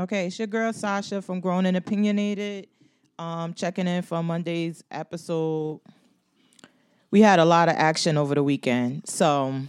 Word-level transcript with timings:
Okay, 0.00 0.28
it's 0.28 0.38
your 0.38 0.46
girl 0.46 0.72
Sasha 0.72 1.20
from 1.20 1.40
Grown 1.40 1.66
and 1.66 1.76
Opinionated. 1.76 2.68
Um, 3.18 3.52
checking 3.52 3.86
in 3.86 4.00
for 4.00 4.22
Monday's 4.22 4.82
episode. 4.90 5.82
We 7.10 7.20
had 7.20 7.38
a 7.38 7.44
lot 7.44 7.68
of 7.68 7.74
action 7.76 8.16
over 8.16 8.34
the 8.34 8.42
weekend, 8.42 9.06
so 9.06 9.60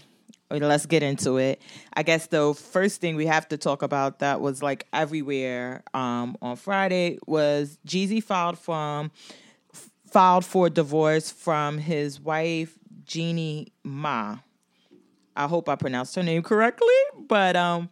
let's 0.49 0.85
get 0.85 1.03
into 1.03 1.35
it. 1.35 1.61
I 1.93 2.03
guess 2.03 2.27
the 2.27 2.53
first 2.53 3.01
thing 3.01 3.17
we 3.17 3.25
have 3.25 3.49
to 3.49 3.57
talk 3.57 3.81
about 3.81 4.19
that 4.19 4.39
was 4.39 4.63
like 4.63 4.87
everywhere 4.93 5.83
um, 5.93 6.37
on 6.41 6.55
Friday 6.55 7.19
was 7.27 7.77
Jeezy 7.85 8.23
filed 8.23 8.57
from 8.57 9.11
filed 10.07 10.45
for 10.45 10.69
divorce 10.69 11.29
from 11.29 11.77
his 11.77 12.21
wife 12.21 12.79
Jeannie 13.03 13.73
Mai. 13.83 14.37
I 15.35 15.47
hope 15.47 15.67
I 15.67 15.75
pronounced 15.75 16.15
her 16.15 16.23
name 16.23 16.41
correctly, 16.41 16.87
but 17.27 17.57
um 17.57 17.89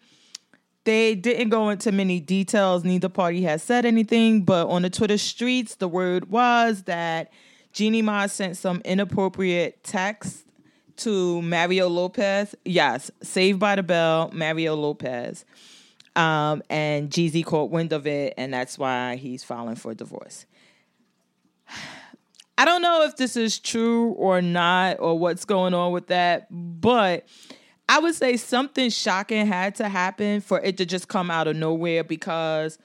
they 0.90 1.14
didn't 1.14 1.50
go 1.50 1.70
into 1.70 1.92
many 1.92 2.20
details. 2.20 2.84
Neither 2.84 3.10
party 3.10 3.44
has 3.44 3.62
said 3.62 3.86
anything, 3.86 4.42
but 4.42 4.68
on 4.70 4.82
the 4.82 4.90
Twitter 4.90 5.20
streets, 5.20 5.76
the 5.76 5.88
word 5.88 6.32
was 6.32 6.84
that 6.84 7.32
Jeannie 7.74 8.02
Mai 8.02 8.26
sent 8.26 8.58
some 8.58 8.82
inappropriate 8.84 9.84
text 9.84 10.48
to 10.98 11.44
Mario 11.44 11.90
Lopez. 11.90 12.56
Yes, 12.66 13.12
Saved 13.22 13.60
by 13.60 13.76
the 13.76 13.84
Bell, 13.84 14.32
Mario 14.34 14.76
Lopez. 14.76 15.46
Um, 16.16 16.64
and 16.72 17.12
Jeezy 17.12 17.46
caught 17.46 17.70
wind 17.70 17.94
of 17.94 18.08
it, 18.08 18.34
and 18.36 18.52
that's 18.52 18.80
why 18.80 19.16
he's 19.18 19.44
filing 19.44 19.76
for 19.76 19.94
divorce. 19.94 20.48
I 22.58 22.66
don't 22.66 22.82
know 22.82 23.04
if 23.04 23.16
this 23.16 23.38
is 23.38 23.60
true 23.60 24.14
or 24.14 24.42
not, 24.42 25.00
or 25.00 25.20
what's 25.20 25.46
going 25.46 25.76
on 25.76 25.92
with 25.92 26.08
that, 26.08 26.48
but 26.50 27.28
I 27.90 27.98
would 27.98 28.14
say 28.14 28.38
something 28.38 28.92
shocking 28.92 29.48
had 29.48 29.74
to 29.76 29.90
happen 29.90 30.42
for 30.42 30.62
it 30.62 30.78
to 30.78 30.86
just 30.86 31.08
come 31.08 31.32
out 31.32 31.48
of 31.48 31.56
nowhere 31.56 32.04
because 32.04 32.78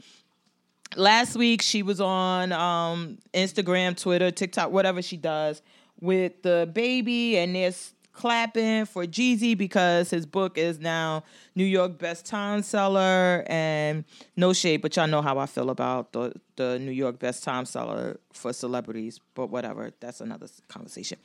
last 0.96 1.36
week 1.36 1.60
she 1.60 1.82
was 1.82 2.00
on 2.00 2.52
um, 2.52 3.18
Instagram, 3.34 4.00
Twitter, 4.00 4.30
TikTok, 4.30 4.72
whatever 4.72 5.02
she 5.02 5.18
does 5.18 5.60
with 6.00 6.42
the 6.42 6.70
baby, 6.72 7.36
and 7.36 7.54
there's 7.54 7.92
clapping 8.14 8.86
for 8.86 9.04
Jeezy 9.04 9.58
because 9.58 10.08
his 10.08 10.24
book 10.24 10.56
is 10.56 10.80
now 10.80 11.22
New 11.54 11.64
York 11.64 11.98
best 11.98 12.24
time 12.24 12.62
seller 12.62 13.44
and 13.46 14.06
no 14.36 14.54
shade, 14.54 14.80
but 14.80 14.96
y'all 14.96 15.06
know 15.06 15.20
how 15.20 15.36
I 15.36 15.44
feel 15.44 15.68
about 15.68 16.12
the 16.12 16.32
the 16.56 16.78
New 16.78 16.92
York 16.92 17.18
best 17.18 17.44
time 17.44 17.66
seller 17.66 18.20
for 18.32 18.54
celebrities, 18.54 19.20
but 19.34 19.50
whatever, 19.50 19.90
that's 20.00 20.22
another 20.22 20.46
conversation. 20.68 21.18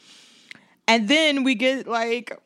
And 0.86 1.08
then 1.08 1.46
we 1.46 1.56
get 1.56 1.88
like 1.88 2.38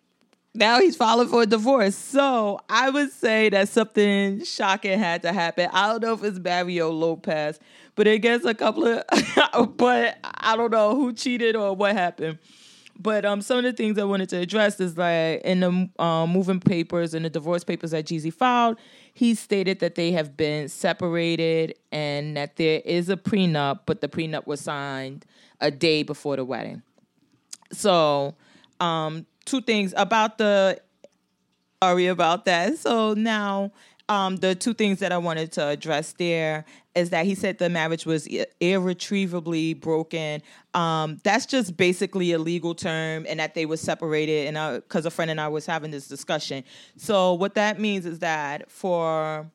now 0.53 0.79
he's 0.79 0.95
filing 0.95 1.27
for 1.27 1.43
a 1.43 1.45
divorce. 1.45 1.95
So 1.95 2.59
I 2.69 2.89
would 2.89 3.11
say 3.11 3.49
that 3.49 3.69
something 3.69 4.43
shocking 4.43 4.99
had 4.99 5.23
to 5.23 5.33
happen. 5.33 5.69
I 5.71 5.87
don't 5.87 6.01
know 6.03 6.13
if 6.13 6.23
it's 6.23 6.39
Mario 6.39 6.91
Lopez, 6.91 7.59
but 7.95 8.07
it 8.07 8.19
gets 8.19 8.45
a 8.45 8.53
couple 8.53 8.87
of, 8.87 9.77
but 9.77 10.17
I 10.23 10.55
don't 10.55 10.71
know 10.71 10.95
who 10.95 11.13
cheated 11.13 11.55
or 11.55 11.75
what 11.75 11.93
happened. 11.95 12.37
But 12.99 13.25
um, 13.25 13.41
some 13.41 13.57
of 13.57 13.63
the 13.63 13.73
things 13.73 13.97
I 13.97 14.03
wanted 14.03 14.29
to 14.29 14.37
address 14.37 14.79
is 14.79 14.95
like 14.97 15.41
in 15.41 15.61
the 15.61 15.89
um, 16.03 16.29
moving 16.29 16.59
papers 16.59 17.15
and 17.15 17.25
the 17.25 17.29
divorce 17.29 17.63
papers 17.63 17.89
that 17.91 18.05
Jeezy 18.05 18.31
filed, 18.31 18.77
he 19.15 19.33
stated 19.33 19.79
that 19.79 19.95
they 19.95 20.11
have 20.11 20.37
been 20.37 20.69
separated 20.69 21.73
and 21.91 22.37
that 22.37 22.57
there 22.57 22.81
is 22.85 23.09
a 23.09 23.17
prenup, 23.17 23.81
but 23.87 24.01
the 24.01 24.07
prenup 24.07 24.45
was 24.45 24.61
signed 24.61 25.25
a 25.59 25.71
day 25.71 26.03
before 26.03 26.35
the 26.35 26.45
wedding. 26.45 26.83
So 27.71 28.35
um, 28.79 29.25
two 29.45 29.61
things 29.61 29.93
about 29.97 30.37
the 30.37 30.79
sorry 31.83 32.07
about 32.07 32.45
that. 32.45 32.77
So 32.77 33.13
now 33.13 33.71
um, 34.09 34.37
the 34.37 34.55
two 34.55 34.73
things 34.73 34.99
that 34.99 35.11
I 35.11 35.17
wanted 35.17 35.51
to 35.53 35.67
address 35.67 36.13
there 36.13 36.65
is 36.95 37.09
that 37.09 37.25
he 37.25 37.35
said 37.35 37.57
the 37.57 37.69
marriage 37.69 38.05
was 38.05 38.27
irretrievably 38.59 39.75
broken. 39.75 40.41
Um, 40.73 41.19
that's 41.23 41.45
just 41.45 41.75
basically 41.75 42.31
a 42.33 42.39
legal 42.39 42.75
term, 42.75 43.25
and 43.27 43.39
that 43.39 43.55
they 43.55 43.65
were 43.65 43.77
separated. 43.77 44.53
And 44.53 44.83
because 44.83 45.05
a 45.05 45.11
friend 45.11 45.31
and 45.31 45.41
I 45.41 45.47
was 45.47 45.65
having 45.65 45.91
this 45.91 46.07
discussion, 46.07 46.63
so 46.97 47.33
what 47.33 47.55
that 47.55 47.79
means 47.79 48.05
is 48.05 48.19
that 48.19 48.69
for 48.69 49.49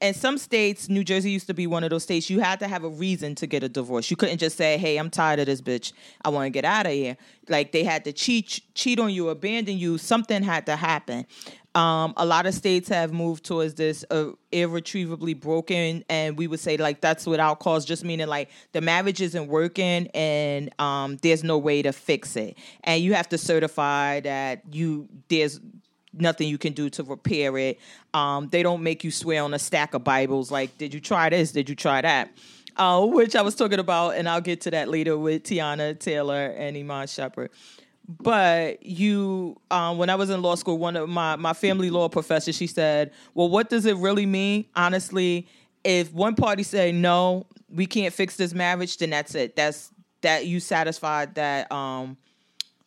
in 0.00 0.14
some 0.14 0.38
states, 0.38 0.88
New 0.88 1.04
Jersey 1.04 1.30
used 1.30 1.46
to 1.48 1.54
be 1.54 1.66
one 1.66 1.84
of 1.84 1.90
those 1.90 2.04
states, 2.04 2.30
you 2.30 2.40
had 2.40 2.58
to 2.60 2.68
have 2.68 2.84
a 2.84 2.88
reason 2.88 3.34
to 3.36 3.46
get 3.46 3.62
a 3.62 3.68
divorce. 3.68 4.10
You 4.10 4.16
couldn't 4.16 4.38
just 4.38 4.56
say, 4.56 4.78
"Hey, 4.78 4.96
I'm 4.96 5.10
tired 5.10 5.40
of 5.40 5.46
this 5.46 5.60
bitch. 5.60 5.92
I 6.24 6.30
want 6.30 6.46
to 6.46 6.50
get 6.50 6.64
out 6.64 6.86
of 6.86 6.92
here." 6.92 7.16
Like 7.48 7.72
they 7.72 7.84
had 7.84 8.04
to 8.04 8.12
cheat, 8.12 8.60
cheat 8.74 8.98
on 8.98 9.12
you, 9.12 9.28
abandon 9.28 9.76
you. 9.76 9.98
Something 9.98 10.42
had 10.42 10.66
to 10.66 10.76
happen. 10.76 11.26
Um, 11.74 12.14
a 12.16 12.26
lot 12.26 12.46
of 12.46 12.54
states 12.54 12.88
have 12.88 13.12
moved 13.12 13.44
towards 13.44 13.74
this 13.74 14.04
uh, 14.10 14.30
irretrievably 14.50 15.34
broken, 15.34 16.04
and 16.08 16.36
we 16.36 16.48
would 16.48 16.58
say 16.58 16.76
like 16.76 17.00
that's 17.00 17.26
without 17.26 17.60
cause, 17.60 17.84
just 17.84 18.04
meaning 18.04 18.26
like 18.26 18.50
the 18.72 18.80
marriage 18.80 19.20
isn't 19.20 19.46
working 19.46 20.08
and 20.08 20.70
um, 20.80 21.18
there's 21.18 21.44
no 21.44 21.58
way 21.58 21.82
to 21.82 21.92
fix 21.92 22.34
it, 22.36 22.56
and 22.82 23.02
you 23.02 23.14
have 23.14 23.28
to 23.28 23.38
certify 23.38 24.18
that 24.20 24.62
you 24.72 25.08
there's 25.28 25.60
nothing 26.12 26.48
you 26.48 26.58
can 26.58 26.72
do 26.72 26.90
to 26.90 27.02
repair 27.02 27.56
it. 27.58 27.78
Um, 28.14 28.48
they 28.48 28.62
don't 28.62 28.82
make 28.82 29.04
you 29.04 29.10
swear 29.10 29.42
on 29.42 29.54
a 29.54 29.58
stack 29.58 29.94
of 29.94 30.04
Bibles 30.04 30.50
like, 30.50 30.76
did 30.78 30.94
you 30.94 31.00
try 31.00 31.28
this? 31.28 31.52
Did 31.52 31.68
you 31.68 31.74
try 31.74 32.00
that? 32.00 32.30
Uh, 32.76 33.04
which 33.06 33.36
I 33.36 33.42
was 33.42 33.54
talking 33.54 33.78
about, 33.78 34.16
and 34.16 34.28
I'll 34.28 34.40
get 34.40 34.62
to 34.62 34.70
that 34.70 34.88
later 34.88 35.18
with 35.18 35.42
Teyana 35.42 35.98
Taylor 35.98 36.46
and 36.46 36.76
Iman 36.76 37.06
Shumpert. 37.06 37.48
But 38.08 38.84
you, 38.84 39.60
um, 39.70 39.98
when 39.98 40.08
I 40.10 40.14
was 40.14 40.30
in 40.30 40.40
law 40.42 40.54
school, 40.54 40.78
one 40.78 40.96
of 40.96 41.08
my 41.08 41.36
my 41.36 41.52
family 41.52 41.90
law 41.90 42.08
professors, 42.08 42.56
she 42.56 42.66
said, 42.66 43.12
"Well, 43.34 43.48
what 43.48 43.70
does 43.70 43.86
it 43.86 43.96
really 43.96 44.26
mean? 44.26 44.64
Honestly, 44.74 45.46
if 45.84 46.12
one 46.12 46.34
party 46.34 46.62
say 46.62 46.90
no, 46.90 47.46
we 47.68 47.86
can't 47.86 48.12
fix 48.12 48.36
this 48.36 48.52
marriage, 48.52 48.96
then 48.96 49.10
that's 49.10 49.34
it. 49.34 49.54
That's 49.56 49.92
that 50.22 50.46
you 50.46 50.60
satisfied 50.60 51.34
that 51.36 51.70
um, 51.70 52.16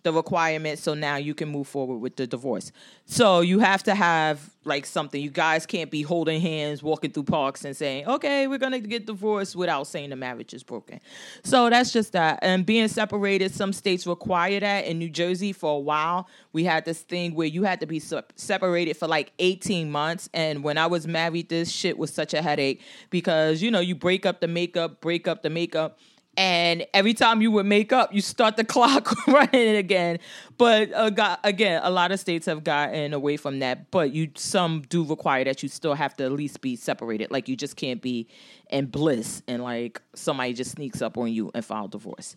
the 0.04 0.14
requirement 0.14 0.80
so 0.80 0.94
now 0.94 1.16
you 1.16 1.34
can 1.34 1.50
move 1.50 1.68
forward 1.68 1.98
with 1.98 2.16
the 2.16 2.28
divorce. 2.28 2.72
So 3.06 3.42
you 3.42 3.60
have 3.60 3.84
to 3.84 3.96
have 3.96 4.50
like 4.66 4.86
something. 4.86 5.22
You 5.22 5.30
guys 5.30 5.66
can't 5.66 5.92
be 5.92 6.02
holding 6.02 6.40
hands, 6.40 6.82
walking 6.82 7.12
through 7.12 7.24
parks 7.24 7.66
and 7.66 7.76
saying, 7.76 8.08
"Okay, 8.08 8.48
we're 8.48 8.58
going 8.58 8.72
to 8.72 8.80
get 8.80 9.06
divorced" 9.06 9.56
without 9.56 9.88
saying 9.88 10.10
the 10.10 10.16
marriage 10.16 10.54
is 10.54 10.64
broken. 10.64 11.00
So 11.44 11.70
that's 11.70 11.92
just 11.92 12.14
that. 12.14 12.40
And 12.42 12.66
being 12.66 12.88
separated, 12.88 13.54
some 13.54 13.74
states 13.74 14.08
require 14.08 14.60
that. 14.60 14.86
In 14.86 15.00
New 15.00 15.10
Jersey 15.10 15.52
for 15.54 15.76
a 15.76 15.80
while, 15.80 16.28
we 16.54 16.64
had 16.64 16.86
this 16.86 17.02
thing 17.02 17.36
where 17.36 17.48
you 17.48 17.64
had 17.64 17.80
to 17.82 17.86
be 17.86 18.00
separated 18.00 18.96
for 18.96 19.08
like 19.08 19.32
18 19.40 19.92
months 19.92 20.30
and 20.34 20.64
when 20.64 20.78
I 20.78 20.88
was 20.88 21.08
married 21.08 21.50
this 21.50 21.72
shit 21.72 21.98
was 21.98 22.14
such 22.14 22.34
a 22.34 22.42
headache 22.42 22.82
because 23.10 23.62
you 23.62 23.72
know, 23.72 23.80
you 23.80 23.96
break 23.96 24.26
up 24.26 24.40
the 24.40 24.48
makeup, 24.48 25.02
break 25.02 25.28
up 25.28 25.42
the 25.42 25.50
makeup 25.50 25.98
and 26.36 26.86
every 26.94 27.14
time 27.14 27.42
you 27.42 27.52
would 27.52 27.68
make 27.68 27.94
up, 27.94 28.14
you 28.14 28.22
start 28.22 28.58
the 28.58 28.64
clock 28.64 29.16
running 29.28 29.76
again. 29.76 30.20
But 30.58 30.92
uh, 30.94 31.10
got, 31.12 31.40
again, 31.44 31.82
a 31.84 31.92
lot 31.92 32.12
of 32.12 32.20
states 32.20 32.48
have 32.48 32.64
gotten 32.64 33.14
away 33.14 33.38
from 33.38 33.60
that. 33.60 33.92
But 33.92 34.14
you 34.14 34.32
some 34.36 34.82
do 34.90 35.04
require 35.04 35.44
that 35.44 35.62
you 35.62 35.70
still 35.70 35.94
have 35.94 36.16
to 36.18 36.26
at 36.26 36.32
least 36.32 36.62
be 36.62 36.76
separated. 36.76 37.32
Like 37.32 37.48
you 37.48 37.56
just 37.56 37.76
can't 37.76 38.02
be 38.02 38.28
in 38.70 38.88
bliss 38.88 39.44
and 39.48 39.64
like 39.64 40.02
somebody 40.16 40.54
just 40.54 40.72
sneaks 40.72 41.02
up 41.02 41.18
on 41.18 41.32
you 41.32 41.52
and 41.54 41.64
file 41.64 41.88
divorce. 41.88 42.36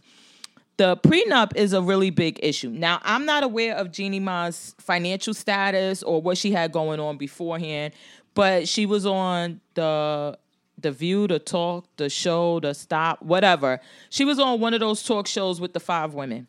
The 0.76 0.98
prenup 0.98 1.56
is 1.56 1.72
a 1.72 1.80
really 1.80 2.10
big 2.10 2.38
issue. 2.42 2.68
Now, 2.68 3.00
I'm 3.02 3.24
not 3.24 3.42
aware 3.42 3.76
of 3.76 3.90
Jeannie 3.90 4.20
Mai's 4.20 4.74
financial 4.78 5.32
status 5.32 6.02
or 6.02 6.20
what 6.20 6.36
she 6.36 6.52
had 6.52 6.70
going 6.70 7.00
on 7.00 7.16
beforehand, 7.16 7.94
but 8.34 8.68
she 8.68 8.84
was 8.84 9.06
on 9.06 9.62
the 9.72 10.38
the 10.86 10.92
View, 10.92 11.26
the 11.26 11.40
Talk, 11.40 11.84
the 11.96 12.08
Show, 12.08 12.60
the 12.60 12.72
Stop, 12.72 13.20
whatever. 13.20 13.80
She 14.08 14.24
was 14.24 14.38
on 14.38 14.60
one 14.60 14.72
of 14.72 14.78
those 14.78 15.02
talk 15.02 15.26
shows 15.26 15.60
with 15.60 15.72
the 15.72 15.80
five 15.80 16.14
women. 16.14 16.46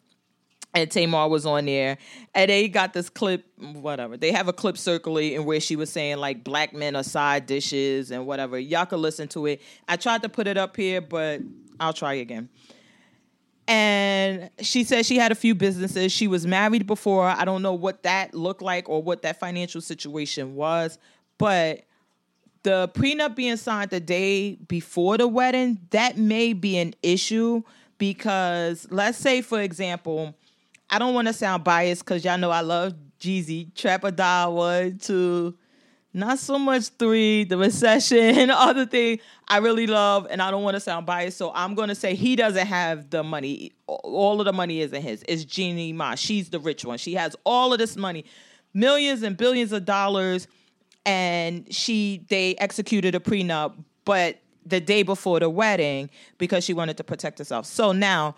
And 0.76 0.92
Tamar 0.92 1.28
was 1.28 1.48
on 1.48 1.66
there, 1.66 1.98
and 2.36 2.52
they 2.52 2.68
got 2.68 2.94
this 2.94 3.10
clip, 3.10 3.46
whatever. 3.58 4.16
They 4.16 4.32
have 4.32 4.48
a 4.48 4.54
clip 4.54 4.78
circulating 4.78 5.44
where 5.44 5.60
she 5.60 5.76
was 5.76 5.90
saying 5.90 6.18
like 6.18 6.44
black 6.44 6.72
men 6.72 6.96
are 6.96 7.04
side 7.04 7.48
dishes 7.48 8.12
and 8.12 8.28
whatever. 8.28 8.60
Y'all 8.60 8.86
can 8.86 9.02
listen 9.02 9.28
to 9.30 9.48
it. 9.48 9.62
I 9.88 9.96
tried 9.96 10.22
to 10.22 10.30
put 10.30 10.46
it 10.46 10.56
up 10.56 10.76
here, 10.76 11.02
but 11.02 11.42
I'll 11.80 11.94
try 11.94 12.16
again. 12.16 12.50
And 13.68 14.52
she 14.62 14.84
said 14.84 15.08
she 15.08 15.18
had 15.18 15.32
a 15.32 15.36
few 15.36 15.56
businesses. 15.56 16.12
She 16.12 16.28
was 16.28 16.46
married 16.46 16.86
before. 16.86 17.28
I 17.28 17.44
don't 17.44 17.64
know 17.64 17.74
what 17.74 18.04
that 18.04 18.36
looked 18.36 18.62
like 18.62 18.88
or 18.88 19.02
what 19.02 19.24
that 19.24 19.40
financial 19.40 19.82
situation 19.82 20.54
was, 20.54 21.00
but 21.40 21.87
the 22.68 22.90
prenup 22.90 23.34
being 23.34 23.56
signed 23.56 23.92
the 23.92 24.02
day 24.02 24.56
before 24.56 25.18
the 25.18 25.26
wedding, 25.26 25.80
that 25.92 26.18
may 26.18 26.52
be 26.52 26.78
an 26.78 26.94
issue 27.02 27.64
because 27.98 28.86
let's 28.92 29.18
say, 29.18 29.42
for 29.42 29.62
example, 29.62 30.36
I 30.90 31.00
don't 31.00 31.14
want 31.14 31.30
to 31.30 31.34
sound 31.34 31.64
biased 31.64 32.04
because 32.04 32.26
y'all 32.26 32.38
know 32.38 32.52
I 32.52 32.60
love 32.60 32.94
Jeezy, 33.22 33.74
Trap 33.74 34.04
or 34.04 34.12
Die 34.12 34.48
one, 34.48 34.98
two, 34.98 35.58
not 36.14 36.40
so 36.40 36.60
much 36.60 36.90
three, 36.90 37.46
the 37.46 37.58
recession, 37.58 38.50
other 38.52 38.86
thing 38.86 39.20
I 39.48 39.60
really 39.60 39.88
love, 39.88 40.28
and 40.30 40.42
I 40.42 40.52
don't 40.52 40.64
want 40.64 40.76
to 40.76 40.82
sound 40.82 41.06
biased, 41.06 41.38
so 41.38 41.54
I'm 41.56 41.74
gonna 41.74 41.96
say 41.96 42.16
he 42.16 42.36
doesn't 42.36 42.68
have 42.68 43.12
the 43.12 43.24
money. 43.24 43.72
All 43.88 44.42
of 44.42 44.46
the 44.46 44.52
money 44.52 44.82
isn't 44.82 45.02
his. 45.02 45.24
It's 45.30 45.46
Jeannie 45.46 45.94
Mai. 45.94 46.16
She's 46.16 46.50
the 46.50 46.60
rich 46.60 46.84
one. 46.84 46.98
She 46.98 47.14
has 47.14 47.34
all 47.46 47.72
of 47.72 47.80
this 47.80 47.96
money, 47.96 48.26
millions 48.74 49.24
and 49.24 49.38
billions 49.38 49.72
of 49.72 49.86
dollars 49.86 50.50
and 51.08 51.74
she 51.74 52.22
they 52.28 52.56
executed 52.56 53.16
a 53.16 53.20
prenup, 53.20 53.74
but 54.06 54.38
the 54.66 54.82
day 54.82 55.02
before 55.02 55.40
the 55.40 55.50
wedding 55.50 56.10
because 56.38 56.66
she 56.66 56.74
wanted 56.74 56.98
to 56.98 57.04
protect 57.04 57.40
herself. 57.40 57.66
So 57.66 57.94
now 57.94 58.36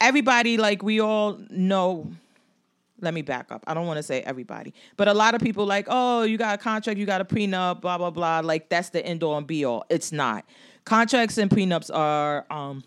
everybody 0.00 0.56
like 0.56 0.82
we 0.82 1.00
all 1.00 1.38
know 1.50 2.10
let 3.02 3.12
me 3.12 3.22
back 3.22 3.50
up. 3.50 3.64
I 3.66 3.74
don't 3.74 3.86
want 3.88 3.96
to 3.96 4.02
say 4.02 4.22
everybody, 4.22 4.72
but 4.96 5.08
a 5.08 5.12
lot 5.12 5.34
of 5.34 5.40
people 5.40 5.66
like, 5.66 5.86
oh, 5.88 6.22
you 6.22 6.38
got 6.38 6.54
a 6.54 6.58
contract, 6.58 6.98
you 7.00 7.04
got 7.04 7.20
a 7.20 7.24
prenup, 7.24 7.82
blah 7.82 7.98
blah 7.98 8.10
blah. 8.10 8.40
Like 8.40 8.70
that's 8.70 8.88
the 8.88 9.04
end 9.04 9.22
all 9.22 9.36
and 9.36 9.46
be 9.46 9.64
all. 9.64 9.84
It's 9.90 10.12
not. 10.12 10.46
Contracts 10.84 11.36
and 11.36 11.50
prenups 11.50 11.94
are 11.94 12.46
um, 12.50 12.82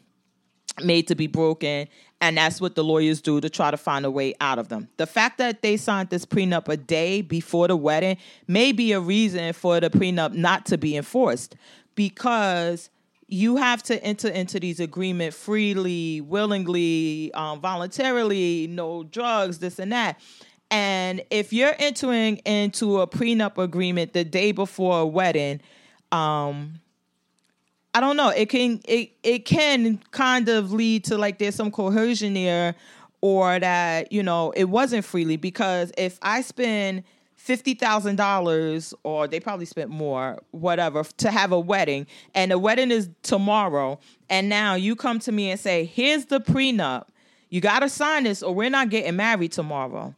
made 0.83 1.07
to 1.07 1.15
be 1.15 1.27
broken, 1.27 1.87
and 2.21 2.37
that's 2.37 2.59
what 2.59 2.75
the 2.75 2.83
lawyers 2.83 3.21
do 3.21 3.39
to 3.41 3.49
try 3.49 3.71
to 3.71 3.77
find 3.77 4.05
a 4.05 4.11
way 4.11 4.33
out 4.41 4.59
of 4.59 4.69
them. 4.69 4.87
The 4.97 5.07
fact 5.07 5.37
that 5.37 5.61
they 5.61 5.77
signed 5.77 6.09
this 6.09 6.25
prenup 6.25 6.67
a 6.67 6.77
day 6.77 7.21
before 7.21 7.67
the 7.67 7.75
wedding 7.75 8.17
may 8.47 8.71
be 8.71 8.91
a 8.91 8.99
reason 8.99 9.53
for 9.53 9.79
the 9.79 9.89
prenup 9.89 10.33
not 10.33 10.65
to 10.67 10.77
be 10.77 10.95
enforced 10.95 11.55
because 11.95 12.89
you 13.27 13.55
have 13.55 13.81
to 13.83 14.03
enter 14.03 14.27
into 14.27 14.59
these 14.59 14.79
agreement 14.79 15.33
freely, 15.33 16.21
willingly, 16.21 17.33
um, 17.33 17.59
voluntarily, 17.59 18.67
no 18.67 19.03
drugs, 19.03 19.59
this 19.59 19.79
and 19.79 19.91
that. 19.91 20.19
And 20.69 21.23
if 21.29 21.53
you're 21.53 21.75
entering 21.77 22.37
into 22.37 22.99
a 22.99 23.07
prenup 23.07 23.57
agreement 23.57 24.13
the 24.13 24.23
day 24.23 24.51
before 24.51 24.99
a 24.99 25.05
wedding, 25.05 25.61
um, 26.11 26.79
I 27.95 28.01
don't 28.01 28.17
know. 28.17 28.27
It 28.27 28.49
can 28.49 28.81
it 28.83 29.11
it 29.23 29.45
can 29.45 29.99
kind 30.11 30.49
of 30.49 30.73
lead 30.73 31.05
to 31.05 31.17
like 31.17 31.37
there's 31.37 31.55
some 31.55 31.71
coercion 31.71 32.33
there, 32.33 32.75
or 33.21 33.57
that 33.57 34.11
you 34.11 34.21
know 34.21 34.51
it 34.51 34.65
wasn't 34.65 35.05
freely 35.05 35.37
because 35.37 35.93
if 35.97 36.19
I 36.21 36.41
spend 36.41 37.05
fifty 37.37 37.73
thousand 37.73 38.17
dollars, 38.17 38.93
or 39.03 39.29
they 39.29 39.39
probably 39.39 39.65
spent 39.65 39.91
more, 39.91 40.41
whatever, 40.51 41.05
to 41.05 41.31
have 41.31 41.53
a 41.53 41.59
wedding, 41.59 42.05
and 42.33 42.51
the 42.51 42.59
wedding 42.59 42.91
is 42.91 43.09
tomorrow, 43.23 43.97
and 44.29 44.49
now 44.49 44.75
you 44.75 44.97
come 44.97 45.19
to 45.19 45.31
me 45.31 45.49
and 45.51 45.57
say, 45.57 45.85
"Here's 45.85 46.25
the 46.25 46.41
prenup. 46.41 47.05
You 47.49 47.61
got 47.61 47.79
to 47.79 47.87
sign 47.87 48.25
this, 48.25 48.43
or 48.43 48.53
we're 48.53 48.69
not 48.69 48.89
getting 48.89 49.15
married 49.15 49.53
tomorrow." 49.53 50.13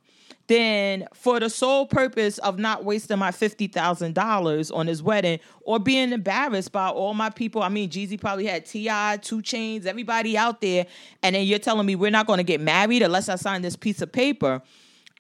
Then, 0.48 1.08
for 1.14 1.40
the 1.42 1.50
sole 1.50 1.86
purpose 1.86 2.38
of 2.38 2.58
not 2.58 2.86
wasting 2.86 3.20
my 3.20 3.32
fifty 3.32 3.68
thousand 3.68 4.16
dollars 4.16 4.72
on 4.72 4.88
his 4.88 5.04
wedding, 5.04 5.40
or 5.62 5.78
being 5.78 6.14
embarrassed 6.14 6.72
by 6.72 6.88
all 6.88 7.14
my 7.14 7.30
people, 7.30 7.62
I 7.62 7.70
mean, 7.70 7.90
Jeezy 7.90 8.20
probably 8.20 8.46
had 8.46 8.66
T.I., 8.66 9.18
2 9.18 9.42
Chainz, 9.42 9.86
everybody 9.86 10.38
out 10.38 10.62
there, 10.62 10.86
and 11.22 11.36
then 11.36 11.46
you're 11.46 11.60
telling 11.60 11.86
me 11.86 11.96
we're 11.96 12.12
not 12.12 12.28
going 12.28 12.38
to 12.38 12.44
get 12.44 12.62
married 12.62 13.02
unless 13.02 13.28
I 13.28 13.36
sign 13.36 13.62
this 13.62 13.76
piece 13.76 14.02
of 14.02 14.12
paper 14.12 14.62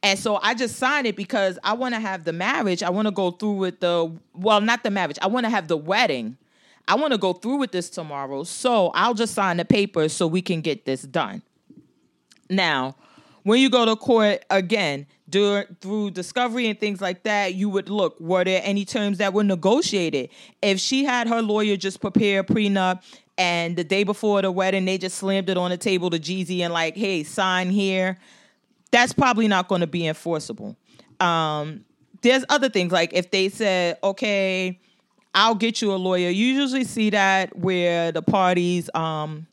and 0.03 0.17
so 0.17 0.39
I 0.41 0.53
just 0.53 0.75
signed 0.75 1.07
it 1.07 1.15
because 1.15 1.57
I 1.63 1.73
want 1.73 1.95
to 1.95 1.99
have 1.99 2.23
the 2.23 2.33
marriage. 2.33 2.83
I 2.83 2.89
want 2.89 3.07
to 3.07 3.11
go 3.11 3.31
through 3.31 3.53
with 3.53 3.79
the, 3.79 4.11
well, 4.33 4.61
not 4.61 4.83
the 4.83 4.91
marriage. 4.91 5.17
I 5.21 5.27
want 5.27 5.45
to 5.45 5.49
have 5.49 5.67
the 5.67 5.77
wedding. 5.77 6.37
I 6.87 6.95
want 6.95 7.13
to 7.13 7.17
go 7.17 7.33
through 7.33 7.57
with 7.57 7.71
this 7.71 7.89
tomorrow. 7.89 8.43
So 8.43 8.91
I'll 8.93 9.15
just 9.15 9.33
sign 9.33 9.57
the 9.57 9.65
paper 9.65 10.07
so 10.07 10.27
we 10.27 10.41
can 10.41 10.61
get 10.61 10.85
this 10.85 11.01
done. 11.01 11.41
Now, 12.49 12.95
when 13.43 13.59
you 13.59 13.69
go 13.69 13.85
to 13.85 13.95
court 13.95 14.45
again, 14.49 15.07
do, 15.29 15.63
through 15.81 16.11
discovery 16.11 16.67
and 16.67 16.79
things 16.79 17.01
like 17.01 17.23
that, 17.23 17.53
you 17.53 17.69
would 17.69 17.89
look, 17.89 18.19
were 18.19 18.43
there 18.43 18.61
any 18.63 18.85
terms 18.85 19.17
that 19.17 19.33
were 19.33 19.43
negotiated? 19.43 20.29
If 20.61 20.79
she 20.79 21.03
had 21.03 21.27
her 21.27 21.41
lawyer 21.41 21.75
just 21.75 22.01
prepare 22.01 22.41
a 22.41 22.43
prenup 22.43 23.03
and 23.37 23.75
the 23.75 23.83
day 23.83 24.03
before 24.03 24.41
the 24.41 24.51
wedding, 24.51 24.85
they 24.85 24.97
just 24.97 25.17
slammed 25.17 25.49
it 25.49 25.57
on 25.57 25.69
the 25.69 25.77
table 25.77 26.09
to 26.09 26.19
Jeezy 26.19 26.61
and 26.61 26.73
like, 26.73 26.95
hey, 26.95 27.23
sign 27.23 27.69
here 27.69 28.17
that's 28.91 29.13
probably 29.13 29.47
not 29.47 29.67
going 29.67 29.81
to 29.81 29.87
be 29.87 30.07
enforceable. 30.07 30.75
Um, 31.19 31.85
there's 32.21 32.45
other 32.49 32.69
things 32.69 32.91
like 32.91 33.13
if 33.13 33.31
they 33.31 33.49
said, 33.49 33.97
okay, 34.03 34.79
I'll 35.33 35.55
get 35.55 35.81
you 35.81 35.93
a 35.93 35.95
lawyer. 35.97 36.29
You 36.29 36.45
usually 36.47 36.83
see 36.83 37.09
that 37.11 37.55
where 37.57 38.11
the 38.11 38.21
parties 38.21 38.89
um, 38.93 39.45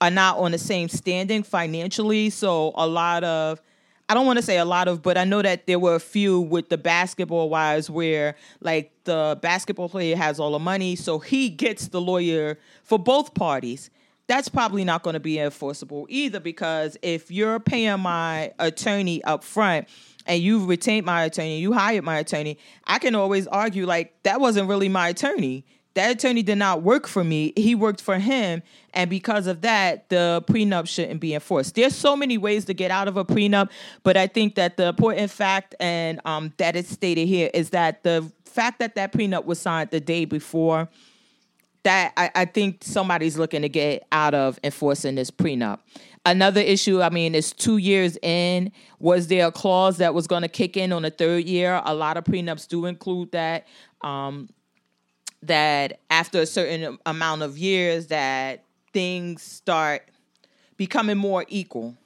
are 0.00 0.10
not 0.10 0.38
on 0.38 0.52
the 0.52 0.58
same 0.58 0.88
standing 0.88 1.42
financially. 1.42 2.30
So 2.30 2.72
a 2.74 2.86
lot 2.86 3.24
of, 3.24 3.60
I 4.08 4.14
don't 4.14 4.26
want 4.26 4.38
to 4.38 4.42
say 4.42 4.58
a 4.58 4.64
lot 4.64 4.88
of, 4.88 5.02
but 5.02 5.16
I 5.16 5.24
know 5.24 5.40
that 5.42 5.66
there 5.66 5.78
were 5.78 5.94
a 5.94 6.00
few 6.00 6.40
with 6.40 6.68
the 6.68 6.76
basketball 6.76 7.48
wise 7.48 7.88
where 7.88 8.36
like 8.60 8.92
the 9.04 9.38
basketball 9.40 9.88
player 9.88 10.16
has 10.16 10.38
all 10.38 10.52
the 10.52 10.58
money, 10.58 10.96
so 10.96 11.18
he 11.18 11.48
gets 11.48 11.88
the 11.88 12.00
lawyer 12.00 12.58
for 12.82 12.98
both 12.98 13.34
parties 13.34 13.90
that's 14.26 14.48
probably 14.48 14.84
not 14.84 15.02
going 15.02 15.14
to 15.14 15.20
be 15.20 15.38
enforceable 15.38 16.06
either 16.08 16.40
because 16.40 16.96
if 17.02 17.30
you're 17.30 17.60
paying 17.60 18.00
my 18.00 18.52
attorney 18.58 19.22
up 19.24 19.44
front 19.44 19.88
and 20.26 20.42
you've 20.42 20.68
retained 20.68 21.04
my 21.04 21.24
attorney, 21.24 21.58
you 21.58 21.72
hired 21.72 22.04
my 22.04 22.18
attorney, 22.18 22.56
I 22.86 22.98
can 22.98 23.14
always 23.14 23.46
argue 23.46 23.84
like 23.84 24.14
that 24.22 24.40
wasn't 24.40 24.68
really 24.68 24.88
my 24.88 25.08
attorney. 25.08 25.64
That 25.94 26.10
attorney 26.10 26.42
did 26.42 26.56
not 26.56 26.82
work 26.82 27.06
for 27.06 27.22
me. 27.22 27.52
He 27.56 27.74
worked 27.74 28.00
for 28.00 28.18
him. 28.18 28.62
And 28.94 29.10
because 29.10 29.46
of 29.46 29.60
that, 29.62 30.08
the 30.08 30.42
prenup 30.46 30.88
shouldn't 30.88 31.20
be 31.20 31.34
enforced. 31.34 31.74
There's 31.74 31.94
so 31.94 32.16
many 32.16 32.38
ways 32.38 32.64
to 32.66 32.74
get 32.74 32.90
out 32.90 33.08
of 33.08 33.16
a 33.16 33.24
prenup, 33.24 33.70
but 34.02 34.16
I 34.16 34.26
think 34.26 34.54
that 34.54 34.76
the 34.76 34.88
important 34.88 35.30
fact 35.30 35.74
and 35.80 36.20
um, 36.24 36.52
that 36.58 36.76
is 36.76 36.88
stated 36.88 37.26
here 37.26 37.50
is 37.52 37.70
that 37.70 38.02
the 38.02 38.30
fact 38.44 38.78
that 38.80 38.94
that 38.94 39.12
prenup 39.12 39.44
was 39.44 39.58
signed 39.58 39.90
the 39.90 40.00
day 40.00 40.24
before 40.24 40.88
that 41.84 42.12
I, 42.16 42.30
I 42.34 42.44
think 42.44 42.84
somebody's 42.84 43.36
looking 43.36 43.62
to 43.62 43.68
get 43.68 44.06
out 44.12 44.34
of 44.34 44.58
enforcing 44.62 45.14
this 45.14 45.30
prenup. 45.30 45.80
Another 46.24 46.60
issue, 46.60 47.02
I 47.02 47.10
mean, 47.10 47.34
is 47.34 47.52
two 47.52 47.78
years 47.78 48.16
in. 48.22 48.70
Was 49.00 49.26
there 49.26 49.48
a 49.48 49.52
clause 49.52 49.98
that 49.98 50.14
was 50.14 50.28
going 50.28 50.42
to 50.42 50.48
kick 50.48 50.76
in 50.76 50.92
on 50.92 51.02
the 51.02 51.10
third 51.10 51.44
year? 51.44 51.82
A 51.84 51.94
lot 51.94 52.16
of 52.16 52.24
prenups 52.24 52.68
do 52.68 52.86
include 52.86 53.32
that. 53.32 53.66
Um, 54.02 54.48
that 55.42 56.00
after 56.08 56.40
a 56.40 56.46
certain 56.46 56.98
amount 57.04 57.42
of 57.42 57.58
years, 57.58 58.06
that 58.08 58.64
things 58.92 59.42
start 59.42 60.08
becoming 60.76 61.16
more 61.16 61.44
equal. 61.48 61.96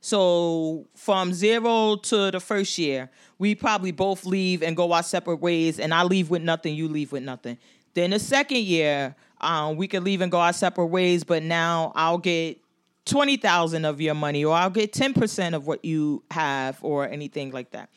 So 0.00 0.86
from 0.94 1.34
zero 1.34 1.96
to 1.96 2.30
the 2.30 2.40
first 2.40 2.78
year, 2.78 3.10
we 3.38 3.54
probably 3.54 3.92
both 3.92 4.24
leave 4.24 4.62
and 4.62 4.76
go 4.76 4.92
our 4.92 5.02
separate 5.02 5.40
ways, 5.40 5.78
and 5.78 5.92
I 5.92 6.04
leave 6.04 6.30
with 6.30 6.42
nothing, 6.42 6.74
you 6.74 6.88
leave 6.88 7.12
with 7.12 7.22
nothing. 7.22 7.58
Then 7.92 8.10
the 8.10 8.18
second 8.18 8.62
year, 8.62 9.14
um, 9.40 9.76
we 9.76 9.88
could 9.88 10.02
leave 10.02 10.20
and 10.20 10.30
go 10.30 10.38
our 10.38 10.52
separate 10.52 10.86
ways, 10.86 11.24
but 11.24 11.42
now 11.42 11.92
I'll 11.94 12.18
get 12.18 12.58
twenty 13.04 13.36
thousand 13.36 13.84
of 13.84 14.00
your 14.00 14.14
money, 14.14 14.44
or 14.44 14.54
I'll 14.54 14.70
get 14.70 14.92
ten 14.92 15.12
percent 15.12 15.54
of 15.54 15.66
what 15.66 15.84
you 15.84 16.22
have, 16.30 16.78
or 16.82 17.08
anything 17.08 17.50
like 17.50 17.72
that. 17.72 17.90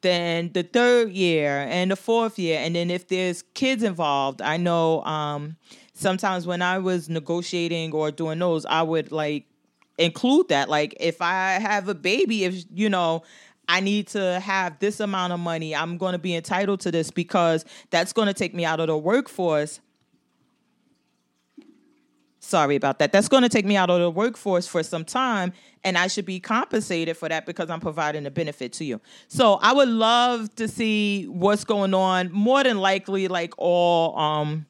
Then 0.00 0.52
the 0.52 0.62
third 0.62 1.10
year 1.10 1.66
and 1.68 1.90
the 1.90 1.96
fourth 1.96 2.38
year, 2.38 2.60
and 2.60 2.76
then 2.76 2.90
if 2.90 3.08
there's 3.08 3.42
kids 3.54 3.82
involved, 3.82 4.40
I 4.40 4.56
know 4.56 5.02
um, 5.04 5.56
sometimes 5.92 6.46
when 6.46 6.62
I 6.62 6.78
was 6.78 7.08
negotiating 7.08 7.92
or 7.92 8.10
doing 8.10 8.38
those, 8.38 8.64
I 8.66 8.82
would 8.82 9.10
like 9.10 9.46
include 9.98 10.48
that. 10.48 10.68
Like 10.68 10.96
if 11.00 11.20
I 11.20 11.52
have 11.52 11.88
a 11.88 11.94
baby, 11.94 12.44
if 12.44 12.64
you 12.72 12.88
know 12.88 13.24
I 13.68 13.80
need 13.80 14.08
to 14.08 14.40
have 14.40 14.78
this 14.78 14.98
amount 14.98 15.34
of 15.34 15.40
money. 15.40 15.76
I'm 15.76 15.98
going 15.98 16.12
to 16.12 16.18
be 16.18 16.34
entitled 16.34 16.80
to 16.80 16.90
this 16.90 17.10
because 17.10 17.66
that's 17.90 18.14
going 18.14 18.26
to 18.26 18.34
take 18.34 18.54
me 18.54 18.64
out 18.64 18.80
of 18.80 18.86
the 18.86 18.96
workforce. 18.96 19.80
Sorry 22.48 22.76
about 22.76 22.98
that. 23.00 23.12
That's 23.12 23.28
going 23.28 23.42
to 23.42 23.50
take 23.50 23.66
me 23.66 23.76
out 23.76 23.90
of 23.90 24.00
the 24.00 24.10
workforce 24.10 24.66
for 24.66 24.82
some 24.82 25.04
time, 25.04 25.52
and 25.84 25.98
I 25.98 26.06
should 26.06 26.24
be 26.24 26.40
compensated 26.40 27.14
for 27.14 27.28
that 27.28 27.44
because 27.44 27.68
I'm 27.68 27.78
providing 27.78 28.24
a 28.24 28.30
benefit 28.30 28.72
to 28.74 28.86
you. 28.86 29.02
So 29.28 29.58
I 29.60 29.74
would 29.74 29.90
love 29.90 30.54
to 30.54 30.66
see 30.66 31.26
what's 31.26 31.64
going 31.64 31.92
on. 31.92 32.32
More 32.32 32.64
than 32.64 32.78
likely, 32.78 33.28
like 33.28 33.52
all 33.58 34.18
um, 34.18 34.64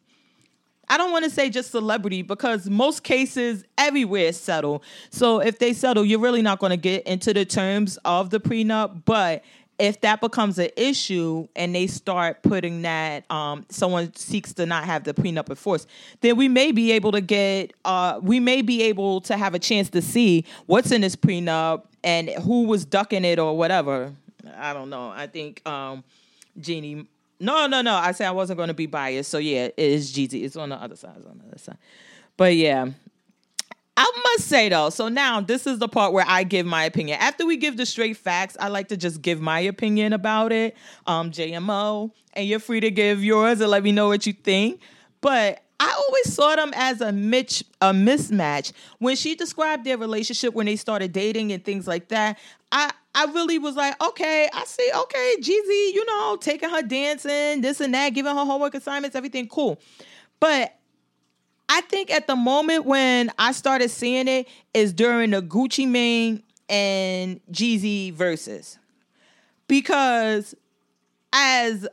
I 0.90 0.96
don't 0.96 1.12
want 1.12 1.24
to 1.24 1.30
say 1.30 1.50
just 1.50 1.70
celebrity 1.70 2.22
because 2.22 2.68
most 2.68 3.04
cases 3.04 3.64
everywhere 3.76 4.32
settle. 4.32 4.82
So 5.10 5.40
if 5.40 5.58
they 5.58 5.72
settle, 5.72 6.04
you're 6.04 6.18
really 6.18 6.42
not 6.42 6.58
going 6.58 6.70
to 6.70 6.76
get 6.78 7.06
into 7.06 7.34
the 7.34 7.44
terms 7.44 7.98
of 8.04 8.30
the 8.30 8.40
prenup. 8.40 9.04
But 9.04 9.44
if 9.78 10.00
that 10.00 10.20
becomes 10.20 10.58
an 10.58 10.70
issue 10.76 11.46
and 11.54 11.74
they 11.74 11.86
start 11.86 12.42
putting 12.42 12.82
that 12.82 13.30
um, 13.30 13.64
someone 13.68 14.12
seeks 14.14 14.52
to 14.54 14.66
not 14.66 14.84
have 14.84 15.04
the 15.04 15.14
prenup 15.14 15.48
enforced, 15.48 15.88
then 16.20 16.36
we 16.36 16.48
may 16.48 16.72
be 16.72 16.92
able 16.92 17.12
to 17.12 17.20
get 17.20 17.72
uh, 17.84 18.18
we 18.22 18.40
may 18.40 18.62
be 18.62 18.82
able 18.82 19.20
to 19.22 19.36
have 19.36 19.54
a 19.54 19.58
chance 19.58 19.88
to 19.90 20.02
see 20.02 20.44
what's 20.66 20.90
in 20.90 21.00
this 21.00 21.16
prenup 21.16 21.84
and 22.02 22.28
who 22.28 22.64
was 22.64 22.84
ducking 22.84 23.24
it 23.24 23.38
or 23.38 23.56
whatever. 23.56 24.12
I 24.56 24.72
don't 24.72 24.90
know. 24.90 25.10
I 25.10 25.26
think 25.26 25.66
um, 25.66 26.02
Jeannie 26.60 27.06
no, 27.40 27.66
no, 27.66 27.82
no. 27.82 27.94
I 27.94 28.12
said 28.12 28.26
I 28.26 28.32
wasn't 28.32 28.56
going 28.56 28.68
to 28.68 28.74
be 28.74 28.86
biased. 28.86 29.30
So 29.30 29.38
yeah, 29.38 29.66
it 29.66 29.74
is 29.76 30.12
Jeezy. 30.12 30.42
It's 30.42 30.56
on 30.56 30.70
the 30.70 30.76
other 30.76 30.96
side. 30.96 31.14
It's 31.18 31.26
on 31.26 31.38
the 31.38 31.46
other 31.46 31.58
side. 31.58 31.78
But 32.36 32.56
yeah. 32.56 32.86
I 34.00 34.08
must 34.22 34.48
say 34.48 34.68
though, 34.68 34.90
so 34.90 35.08
now 35.08 35.40
this 35.40 35.66
is 35.66 35.80
the 35.80 35.88
part 35.88 36.12
where 36.12 36.24
I 36.28 36.44
give 36.44 36.64
my 36.64 36.84
opinion. 36.84 37.18
After 37.20 37.44
we 37.44 37.56
give 37.56 37.76
the 37.76 37.84
straight 37.84 38.16
facts, 38.16 38.56
I 38.60 38.68
like 38.68 38.86
to 38.88 38.96
just 38.96 39.22
give 39.22 39.40
my 39.40 39.58
opinion 39.58 40.12
about 40.12 40.52
it. 40.52 40.76
Um, 41.08 41.32
JMO, 41.32 42.12
and 42.34 42.46
you're 42.46 42.60
free 42.60 42.78
to 42.78 42.92
give 42.92 43.24
yours 43.24 43.60
and 43.60 43.68
let 43.68 43.82
me 43.82 43.90
know 43.90 44.06
what 44.06 44.24
you 44.24 44.32
think. 44.34 44.80
But 45.20 45.64
I 45.80 45.92
always 46.06 46.32
saw 46.32 46.54
them 46.54 46.70
as 46.76 47.00
a 47.00 47.10
mitch 47.10 47.64
a 47.80 47.90
mismatch. 47.92 48.70
When 49.00 49.16
she 49.16 49.34
described 49.34 49.84
their 49.84 49.98
relationship 49.98 50.54
when 50.54 50.66
they 50.66 50.76
started 50.76 51.12
dating 51.12 51.50
and 51.50 51.64
things 51.64 51.88
like 51.88 52.06
that, 52.08 52.38
I 52.70 52.92
I 53.16 53.24
really 53.24 53.58
was 53.58 53.74
like, 53.74 54.00
okay, 54.00 54.48
I 54.52 54.64
see, 54.64 54.88
okay, 54.94 55.34
Jeezy, 55.40 55.92
you 55.94 56.04
know, 56.06 56.36
taking 56.40 56.70
her 56.70 56.82
dancing, 56.82 57.62
this 57.62 57.80
and 57.80 57.92
that, 57.94 58.10
giving 58.10 58.32
her 58.32 58.44
homework 58.44 58.76
assignments, 58.76 59.16
everything 59.16 59.48
cool. 59.48 59.80
But 60.38 60.77
I 61.68 61.82
think 61.82 62.10
at 62.10 62.26
the 62.26 62.36
moment 62.36 62.86
when 62.86 63.30
I 63.38 63.52
started 63.52 63.90
seeing 63.90 64.28
it 64.28 64.48
is 64.74 64.92
during 64.92 65.30
the 65.30 65.42
Gucci 65.42 65.86
Mane 65.86 66.42
and 66.68 67.40
Jeezy 67.52 68.12
verses. 68.12 68.78
Because 69.66 70.54
as 71.32 71.86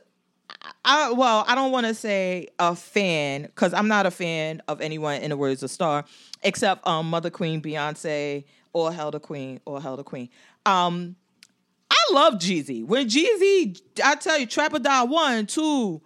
I 0.84 1.12
well, 1.12 1.44
I 1.46 1.54
don't 1.54 1.72
want 1.72 1.86
to 1.86 1.94
say 1.94 2.48
a 2.58 2.74
fan 2.74 3.42
because 3.42 3.74
I'm 3.74 3.88
not 3.88 4.06
a 4.06 4.10
fan 4.10 4.62
of 4.68 4.80
anyone 4.80 5.20
in 5.20 5.30
the 5.30 5.36
words 5.36 5.62
of 5.62 5.70
Star, 5.70 6.04
except 6.42 6.86
um 6.86 7.10
Mother 7.10 7.30
Queen, 7.30 7.60
Beyonce, 7.60 8.44
or 8.72 8.90
the 8.90 9.20
Queen, 9.20 9.60
or 9.64 9.80
the 9.80 10.04
Queen. 10.04 10.28
Um, 10.64 11.16
I 11.90 11.96
love 12.12 12.34
Jeezy. 12.34 12.84
When 12.84 13.08
Jeezy, 13.08 13.80
I 14.04 14.14
tell 14.16 14.38
you, 14.38 14.46
Trap 14.46 14.74
or 14.74 14.78
Die 14.78 15.02
one, 15.04 15.46
two, 15.46 16.02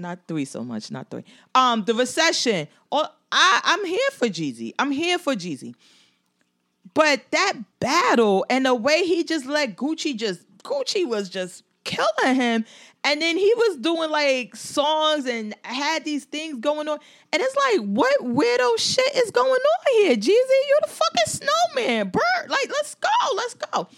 not 0.00 0.20
three 0.26 0.44
so 0.44 0.64
much, 0.64 0.90
not 0.90 1.10
three. 1.10 1.24
Um, 1.54 1.84
the 1.84 1.94
recession. 1.94 2.68
Oh, 2.90 3.06
I, 3.30 3.60
I'm 3.64 3.84
here 3.84 3.98
for 4.12 4.28
Jeezy. 4.28 4.74
I'm 4.78 4.90
here 4.90 5.18
for 5.18 5.34
Jeezy. 5.34 5.74
But 6.94 7.22
that 7.30 7.54
battle 7.78 8.44
and 8.50 8.66
the 8.66 8.74
way 8.74 9.04
he 9.04 9.22
just 9.22 9.46
let 9.46 9.76
Gucci 9.76 10.16
just 10.16 10.44
Gucci 10.64 11.06
was 11.06 11.28
just 11.28 11.62
killing 11.84 12.34
him. 12.34 12.64
And 13.04 13.22
then 13.22 13.38
he 13.38 13.52
was 13.56 13.76
doing 13.76 14.10
like 14.10 14.56
songs 14.56 15.26
and 15.26 15.54
had 15.62 16.04
these 16.04 16.24
things 16.24 16.58
going 16.58 16.88
on. 16.88 16.98
And 17.32 17.40
it's 17.40 17.56
like, 17.56 17.86
what 17.86 18.14
weirdo 18.22 18.78
shit 18.78 19.14
is 19.14 19.30
going 19.30 19.50
on 19.50 19.92
here? 19.92 20.16
Jeezy, 20.16 20.28
you're 20.68 20.80
the 20.82 20.88
fucking 20.88 21.46
snowman. 21.74 22.08
Bird. 22.10 22.48
Like, 22.48 22.68
let's 22.68 22.94
go. 22.96 23.08
Let's 23.36 23.54
go. 23.54 23.88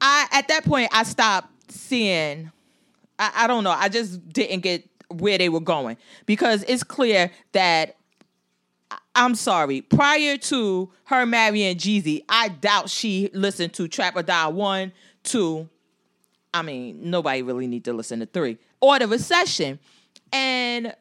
I 0.00 0.26
at 0.30 0.48
that 0.48 0.64
point 0.64 0.90
I 0.92 1.02
stopped 1.02 1.72
seeing 1.72 2.52
I, 3.18 3.32
I 3.34 3.46
don't 3.46 3.64
know. 3.64 3.70
I 3.70 3.88
just 3.88 4.28
didn't 4.28 4.60
get 4.60 4.88
where 5.08 5.38
they 5.38 5.48
were 5.48 5.60
going. 5.60 5.96
Because 6.26 6.64
it's 6.68 6.82
clear 6.82 7.30
that 7.52 7.96
I'm 9.14 9.34
sorry. 9.34 9.80
Prior 9.80 10.36
to 10.36 10.90
her 11.04 11.26
marrying 11.26 11.76
Jeezy, 11.76 12.24
I 12.28 12.48
doubt 12.48 12.90
she 12.90 13.30
listened 13.32 13.72
to 13.74 13.88
Trap 13.88 14.16
or 14.16 14.22
Die 14.22 14.46
1, 14.48 14.92
2, 15.24 15.68
I 16.56 16.62
mean, 16.62 17.10
nobody 17.10 17.42
really 17.42 17.66
need 17.66 17.84
to 17.84 17.92
listen 17.92 18.20
to 18.20 18.26
three 18.26 18.58
or 18.80 18.98
the 18.98 19.06
recession. 19.06 19.78
And 20.32 20.94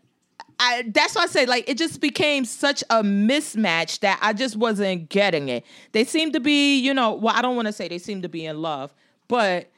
I, 0.60 0.84
that's 0.88 1.16
why 1.16 1.24
I 1.24 1.28
say 1.28 1.46
like 1.46 1.70
it 1.70 1.78
just 1.78 2.02
became 2.02 2.46
such 2.46 2.84
a 2.90 3.04
mismatch 3.04 4.00
that 4.00 4.20
I 4.22 4.34
just 4.34 4.56
wasn't 4.56 5.10
getting 5.10 5.50
it. 5.50 5.66
They 5.92 6.04
seem 6.04 6.32
to 6.34 6.40
be, 6.40 6.80
you 6.80 6.94
know, 6.94 7.14
well, 7.14 7.36
I 7.36 7.42
don't 7.42 7.56
want 7.56 7.68
to 7.68 7.74
say 7.74 7.88
they 7.88 8.00
seem 8.00 8.22
to 8.22 8.30
be 8.30 8.46
in 8.46 8.62
love, 8.62 8.94
but 9.28 9.70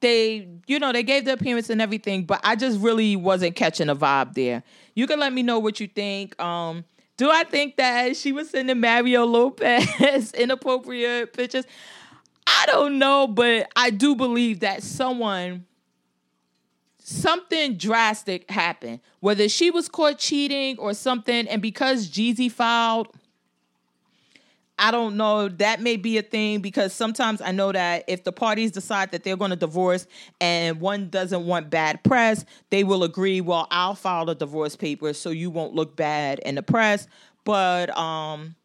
they, 0.00 0.48
you 0.66 0.78
know, 0.78 0.92
they 0.92 1.02
gave 1.02 1.24
the 1.24 1.32
appearance 1.34 1.70
and 1.70 1.80
everything, 1.80 2.24
but 2.24 2.40
I 2.42 2.56
just 2.56 2.80
really 2.80 3.16
wasn't 3.16 3.56
catching 3.56 3.88
a 3.88 3.96
vibe 3.96 4.34
there. 4.34 4.62
You 4.94 5.06
can 5.06 5.20
let 5.20 5.32
me 5.32 5.42
know 5.42 5.58
what 5.58 5.80
you 5.80 5.86
think. 5.86 6.40
Um, 6.40 6.84
do 7.16 7.30
I 7.30 7.44
think 7.44 7.76
that 7.76 8.16
she 8.16 8.32
was 8.32 8.50
sending 8.50 8.80
Mario 8.80 9.24
Lopez 9.26 10.32
inappropriate 10.34 11.32
pictures? 11.32 11.66
I 12.46 12.66
don't 12.66 12.98
know, 12.98 13.26
but 13.26 13.70
I 13.76 13.90
do 13.90 14.16
believe 14.16 14.60
that 14.60 14.82
someone 14.82 15.66
something 16.98 17.76
drastic 17.76 18.50
happened. 18.50 19.00
Whether 19.20 19.48
she 19.48 19.70
was 19.70 19.88
caught 19.88 20.18
cheating 20.18 20.78
or 20.78 20.94
something, 20.94 21.46
and 21.48 21.60
because 21.60 22.08
Jeezy 22.08 22.50
filed, 22.50 23.08
I 24.80 24.90
don't 24.90 25.18
know. 25.18 25.48
That 25.48 25.82
may 25.82 25.96
be 25.98 26.16
a 26.16 26.22
thing 26.22 26.60
because 26.60 26.94
sometimes 26.94 27.42
I 27.42 27.52
know 27.52 27.70
that 27.70 28.04
if 28.08 28.24
the 28.24 28.32
parties 28.32 28.72
decide 28.72 29.12
that 29.12 29.22
they're 29.22 29.36
going 29.36 29.50
to 29.50 29.56
divorce 29.56 30.06
and 30.40 30.80
one 30.80 31.10
doesn't 31.10 31.44
want 31.44 31.68
bad 31.68 32.02
press, 32.02 32.46
they 32.70 32.82
will 32.82 33.04
agree, 33.04 33.42
well, 33.42 33.68
I'll 33.70 33.94
file 33.94 34.24
the 34.24 34.34
divorce 34.34 34.76
papers 34.76 35.18
so 35.18 35.28
you 35.28 35.50
won't 35.50 35.74
look 35.74 35.96
bad 35.96 36.38
in 36.40 36.54
the 36.54 36.62
press. 36.62 37.06
But 37.44 37.96
um 37.96 38.56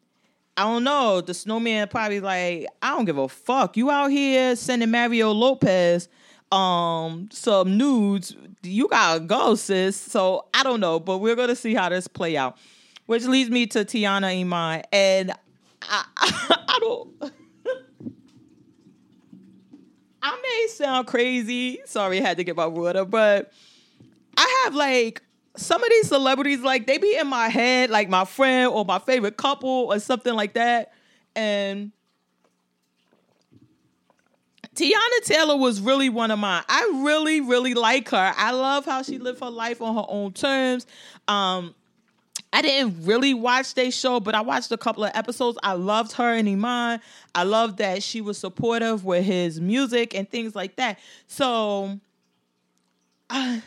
I 0.58 0.62
don't 0.62 0.84
know. 0.84 1.20
The 1.20 1.34
snowman 1.34 1.88
probably 1.88 2.20
like, 2.20 2.66
I 2.80 2.96
don't 2.96 3.04
give 3.04 3.18
a 3.18 3.28
fuck. 3.28 3.76
You 3.76 3.90
out 3.90 4.10
here 4.10 4.56
sending 4.56 4.90
Mario 4.90 5.32
Lopez 5.32 6.08
um 6.50 7.28
some 7.30 7.76
nudes. 7.76 8.34
You 8.62 8.88
gotta 8.88 9.20
go, 9.20 9.54
sis. 9.54 9.96
So 9.96 10.46
I 10.54 10.62
don't 10.62 10.80
know, 10.80 10.98
but 10.98 11.18
we're 11.18 11.36
gonna 11.36 11.56
see 11.56 11.74
how 11.74 11.90
this 11.90 12.08
play 12.08 12.38
out. 12.38 12.56
Which 13.04 13.24
leads 13.26 13.50
me 13.50 13.66
to 13.68 13.84
Teyana 13.84 14.40
Iman. 14.40 14.82
And 14.92 15.32
I, 15.88 16.04
I, 16.68 16.78
don't 16.80 17.32
I 20.22 20.40
may 20.42 20.66
sound 20.72 21.06
crazy. 21.06 21.80
Sorry, 21.84 22.20
I 22.20 22.22
had 22.22 22.36
to 22.38 22.44
get 22.44 22.56
my 22.56 22.66
water, 22.66 23.04
but 23.04 23.52
I 24.36 24.62
have 24.64 24.74
like 24.74 25.22
some 25.56 25.82
of 25.82 25.88
these 25.90 26.08
celebrities, 26.08 26.60
like 26.60 26.86
they 26.86 26.98
be 26.98 27.16
in 27.16 27.26
my 27.26 27.48
head, 27.48 27.90
like 27.90 28.08
my 28.08 28.24
friend 28.24 28.70
or 28.72 28.84
my 28.84 28.98
favorite 28.98 29.36
couple 29.36 29.88
or 29.90 29.98
something 30.00 30.34
like 30.34 30.54
that. 30.54 30.92
And 31.34 31.92
Teyana 34.74 35.24
Taylor 35.24 35.56
was 35.56 35.80
really 35.80 36.08
one 36.08 36.30
of 36.30 36.38
mine. 36.38 36.62
I 36.68 37.02
really, 37.04 37.40
really 37.40 37.74
like 37.74 38.10
her. 38.10 38.34
I 38.36 38.50
love 38.50 38.84
how 38.84 39.02
she 39.02 39.18
lived 39.18 39.40
her 39.40 39.50
life 39.50 39.80
on 39.80 39.94
her 39.94 40.04
own 40.06 40.32
terms. 40.32 40.86
Um, 41.28 41.74
I 42.52 42.62
didn't 42.62 43.04
really 43.04 43.34
watch 43.34 43.74
their 43.74 43.90
show, 43.90 44.20
but 44.20 44.34
I 44.34 44.40
watched 44.40 44.70
a 44.72 44.76
couple 44.76 45.04
of 45.04 45.10
episodes. 45.14 45.58
I 45.62 45.72
loved 45.72 46.12
her 46.12 46.34
and 46.34 46.48
Iman. 46.48 47.00
I 47.34 47.42
loved 47.42 47.78
that 47.78 48.02
she 48.02 48.20
was 48.20 48.38
supportive 48.38 49.04
with 49.04 49.24
his 49.24 49.60
music 49.60 50.14
and 50.14 50.28
things 50.28 50.54
like 50.54 50.76
that. 50.76 50.98
So 51.26 51.98
uh, 53.28 53.60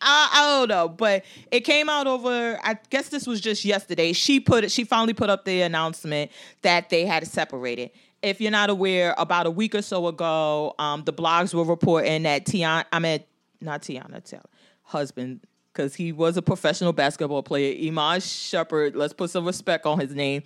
I, 0.00 0.30
I 0.32 0.58
don't 0.58 0.68
know, 0.68 0.88
but 0.88 1.24
it 1.50 1.60
came 1.60 1.88
out 1.88 2.06
over. 2.06 2.58
I 2.62 2.78
guess 2.90 3.08
this 3.08 3.26
was 3.26 3.40
just 3.40 3.64
yesterday. 3.64 4.12
She 4.12 4.40
put 4.40 4.64
it. 4.64 4.70
She 4.70 4.84
finally 4.84 5.14
put 5.14 5.30
up 5.30 5.44
the 5.44 5.62
announcement 5.62 6.30
that 6.62 6.90
they 6.90 7.06
had 7.06 7.26
separated. 7.26 7.90
If 8.22 8.40
you're 8.40 8.52
not 8.52 8.70
aware, 8.70 9.14
about 9.16 9.46
a 9.46 9.50
week 9.50 9.74
or 9.74 9.82
so 9.82 10.06
ago, 10.06 10.74
um, 10.78 11.04
the 11.04 11.12
blogs 11.12 11.54
were 11.54 11.64
reporting 11.64 12.24
that 12.24 12.44
Teyana, 12.46 12.84
I 12.92 12.98
mean, 12.98 13.20
not 13.60 13.82
Teyana 13.82 14.22
Taylor, 14.24 14.42
husband, 14.82 15.40
because 15.78 15.94
he 15.94 16.10
was 16.10 16.36
a 16.36 16.42
professional 16.42 16.92
basketball 16.92 17.40
player, 17.40 17.72
Iman 17.86 18.18
Shumpert. 18.18 18.96
Let's 18.96 19.12
put 19.12 19.30
some 19.30 19.46
respect 19.46 19.86
on 19.86 20.00
his 20.00 20.12
name. 20.12 20.42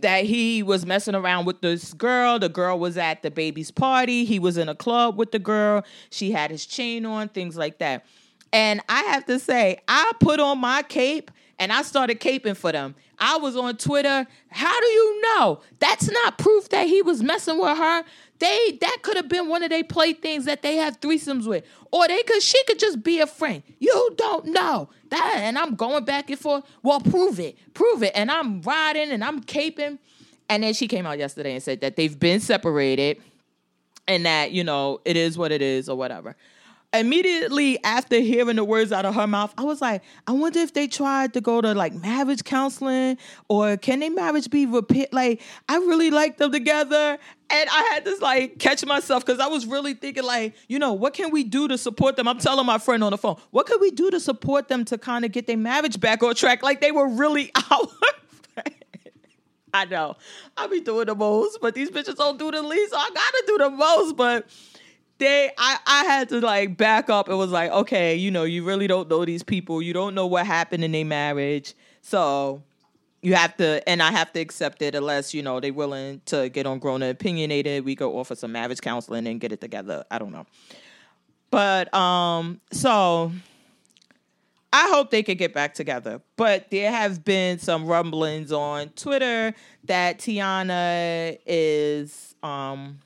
That 0.00 0.24
he 0.24 0.64
was 0.64 0.84
messing 0.84 1.14
around 1.14 1.44
with 1.44 1.60
this 1.60 1.94
girl. 1.94 2.40
The 2.40 2.48
girl 2.48 2.76
was 2.76 2.96
at 2.96 3.22
the 3.22 3.30
baby's 3.30 3.70
party. 3.70 4.24
He 4.24 4.40
was 4.40 4.56
in 4.56 4.68
a 4.68 4.74
club 4.74 5.16
with 5.16 5.30
the 5.30 5.38
girl. 5.38 5.84
She 6.10 6.32
had 6.32 6.50
his 6.50 6.66
chain 6.66 7.06
on, 7.06 7.28
things 7.28 7.56
like 7.56 7.78
that. 7.78 8.04
And 8.52 8.80
I 8.88 9.02
have 9.04 9.26
to 9.26 9.38
say, 9.38 9.78
I 9.86 10.10
put 10.18 10.40
on 10.40 10.58
my 10.58 10.82
cape 10.82 11.30
and 11.58 11.72
I 11.72 11.82
started 11.82 12.20
caping 12.20 12.56
for 12.56 12.72
them. 12.72 12.94
I 13.18 13.36
was 13.36 13.56
on 13.56 13.76
Twitter. 13.76 14.26
How 14.50 14.80
do 14.80 14.86
you 14.86 15.22
know? 15.22 15.60
That's 15.80 16.10
not 16.10 16.38
proof 16.38 16.68
that 16.68 16.86
he 16.86 17.02
was 17.02 17.22
messing 17.22 17.58
with 17.58 17.76
her. 17.76 18.04
They 18.38 18.78
that 18.80 18.98
could 19.02 19.16
have 19.16 19.28
been 19.28 19.48
one 19.48 19.64
of 19.64 19.70
their 19.70 19.82
playthings 19.82 20.44
that 20.44 20.62
they 20.62 20.76
have 20.76 21.00
threesomes 21.00 21.46
with. 21.46 21.64
Or 21.90 22.06
they 22.06 22.22
could 22.22 22.42
she 22.42 22.62
could 22.64 22.78
just 22.78 23.02
be 23.02 23.20
a 23.20 23.26
friend. 23.26 23.62
You 23.80 24.14
don't 24.16 24.46
know. 24.46 24.88
That 25.10 25.34
and 25.38 25.58
I'm 25.58 25.74
going 25.74 26.04
back 26.04 26.30
and 26.30 26.38
forth. 26.38 26.64
Well, 26.82 27.00
prove 27.00 27.40
it. 27.40 27.56
Prove 27.74 28.02
it. 28.04 28.12
And 28.14 28.30
I'm 28.30 28.62
riding 28.62 29.10
and 29.10 29.24
I'm 29.24 29.42
caping. 29.42 29.98
And 30.48 30.62
then 30.62 30.74
she 30.74 30.86
came 30.86 31.06
out 31.06 31.18
yesterday 31.18 31.54
and 31.54 31.62
said 31.62 31.80
that 31.80 31.96
they've 31.96 32.18
been 32.18 32.40
separated 32.40 33.20
and 34.06 34.24
that, 34.24 34.52
you 34.52 34.64
know, 34.64 35.00
it 35.04 35.16
is 35.16 35.36
what 35.36 35.52
it 35.52 35.60
is 35.60 35.88
or 35.88 35.96
whatever 35.96 36.36
immediately 36.92 37.82
after 37.84 38.18
hearing 38.18 38.56
the 38.56 38.64
words 38.64 38.92
out 38.92 39.04
of 39.04 39.14
her 39.14 39.26
mouth, 39.26 39.52
I 39.58 39.62
was 39.62 39.80
like, 39.80 40.02
I 40.26 40.32
wonder 40.32 40.60
if 40.60 40.72
they 40.72 40.86
tried 40.86 41.34
to 41.34 41.40
go 41.40 41.60
to 41.60 41.74
like 41.74 41.94
marriage 41.94 42.44
counseling 42.44 43.18
or 43.48 43.76
can 43.76 44.00
their 44.00 44.10
marriage 44.10 44.48
be 44.50 44.64
repeat? 44.64 45.12
Like, 45.12 45.42
I 45.68 45.76
really 45.76 46.10
like 46.10 46.38
them 46.38 46.50
together. 46.50 47.18
And 47.50 47.68
I 47.70 47.82
had 47.92 48.04
to 48.06 48.16
like 48.20 48.58
catch 48.58 48.84
myself 48.84 49.24
because 49.24 49.40
I 49.40 49.46
was 49.46 49.66
really 49.66 49.94
thinking, 49.94 50.24
like, 50.24 50.54
you 50.68 50.78
know, 50.78 50.92
what 50.92 51.14
can 51.14 51.30
we 51.30 51.44
do 51.44 51.68
to 51.68 51.78
support 51.78 52.16
them? 52.16 52.28
I'm 52.28 52.38
telling 52.38 52.66
my 52.66 52.78
friend 52.78 53.04
on 53.04 53.12
the 53.12 53.18
phone, 53.18 53.36
what 53.50 53.66
can 53.66 53.78
we 53.80 53.90
do 53.90 54.10
to 54.10 54.20
support 54.20 54.68
them 54.68 54.84
to 54.86 54.98
kind 54.98 55.24
of 55.24 55.32
get 55.32 55.46
their 55.46 55.56
marriage 55.56 56.00
back 56.00 56.22
on 56.22 56.34
track? 56.34 56.62
Like 56.62 56.80
they 56.80 56.92
were 56.92 57.08
really 57.08 57.50
out. 57.70 57.90
I 59.74 59.84
know. 59.84 60.16
I 60.56 60.66
be 60.66 60.80
doing 60.80 61.06
the 61.06 61.14
most, 61.14 61.58
but 61.60 61.74
these 61.74 61.90
bitches 61.90 62.16
don't 62.16 62.38
do 62.38 62.50
the 62.50 62.62
least, 62.62 62.92
so 62.92 62.96
I 62.96 63.10
gotta 63.14 63.44
do 63.46 63.58
the 63.58 63.70
most. 63.70 64.16
But 64.16 64.46
they 65.18 65.50
I, 65.58 65.78
I 65.86 66.04
had 66.04 66.28
to 66.30 66.40
like 66.40 66.76
back 66.76 67.10
up 67.10 67.28
and 67.28 67.38
was 67.38 67.50
like, 67.50 67.70
okay, 67.70 68.14
you 68.14 68.30
know, 68.30 68.44
you 68.44 68.64
really 68.64 68.86
don't 68.86 69.08
know 69.08 69.24
these 69.24 69.42
people. 69.42 69.82
You 69.82 69.92
don't 69.92 70.14
know 70.14 70.26
what 70.26 70.46
happened 70.46 70.84
in 70.84 70.92
their 70.92 71.04
marriage. 71.04 71.74
So 72.00 72.62
you 73.20 73.34
have 73.34 73.56
to 73.56 73.86
and 73.88 74.02
I 74.02 74.12
have 74.12 74.32
to 74.32 74.40
accept 74.40 74.80
it 74.82 74.94
unless, 74.94 75.34
you 75.34 75.42
know, 75.42 75.60
they're 75.60 75.72
willing 75.72 76.22
to 76.26 76.48
get 76.48 76.66
on 76.66 76.78
grown 76.78 77.02
and 77.02 77.10
opinionated. 77.10 77.84
We 77.84 77.94
go 77.94 78.18
offer 78.18 78.34
some 78.34 78.52
marriage 78.52 78.80
counseling 78.80 79.26
and 79.26 79.40
get 79.40 79.52
it 79.52 79.60
together. 79.60 80.04
I 80.10 80.18
don't 80.18 80.32
know. 80.32 80.46
But 81.50 81.92
um 81.94 82.60
so 82.70 83.32
I 84.72 84.88
hope 84.90 85.10
they 85.10 85.22
could 85.22 85.38
get 85.38 85.54
back 85.54 85.74
together. 85.74 86.20
But 86.36 86.70
there 86.70 86.90
have 86.90 87.24
been 87.24 87.58
some 87.58 87.86
rumblings 87.86 88.52
on 88.52 88.90
Twitter 88.90 89.54
that 89.84 90.18
Teyana 90.18 91.38
is 91.46 92.34
um, 92.42 93.00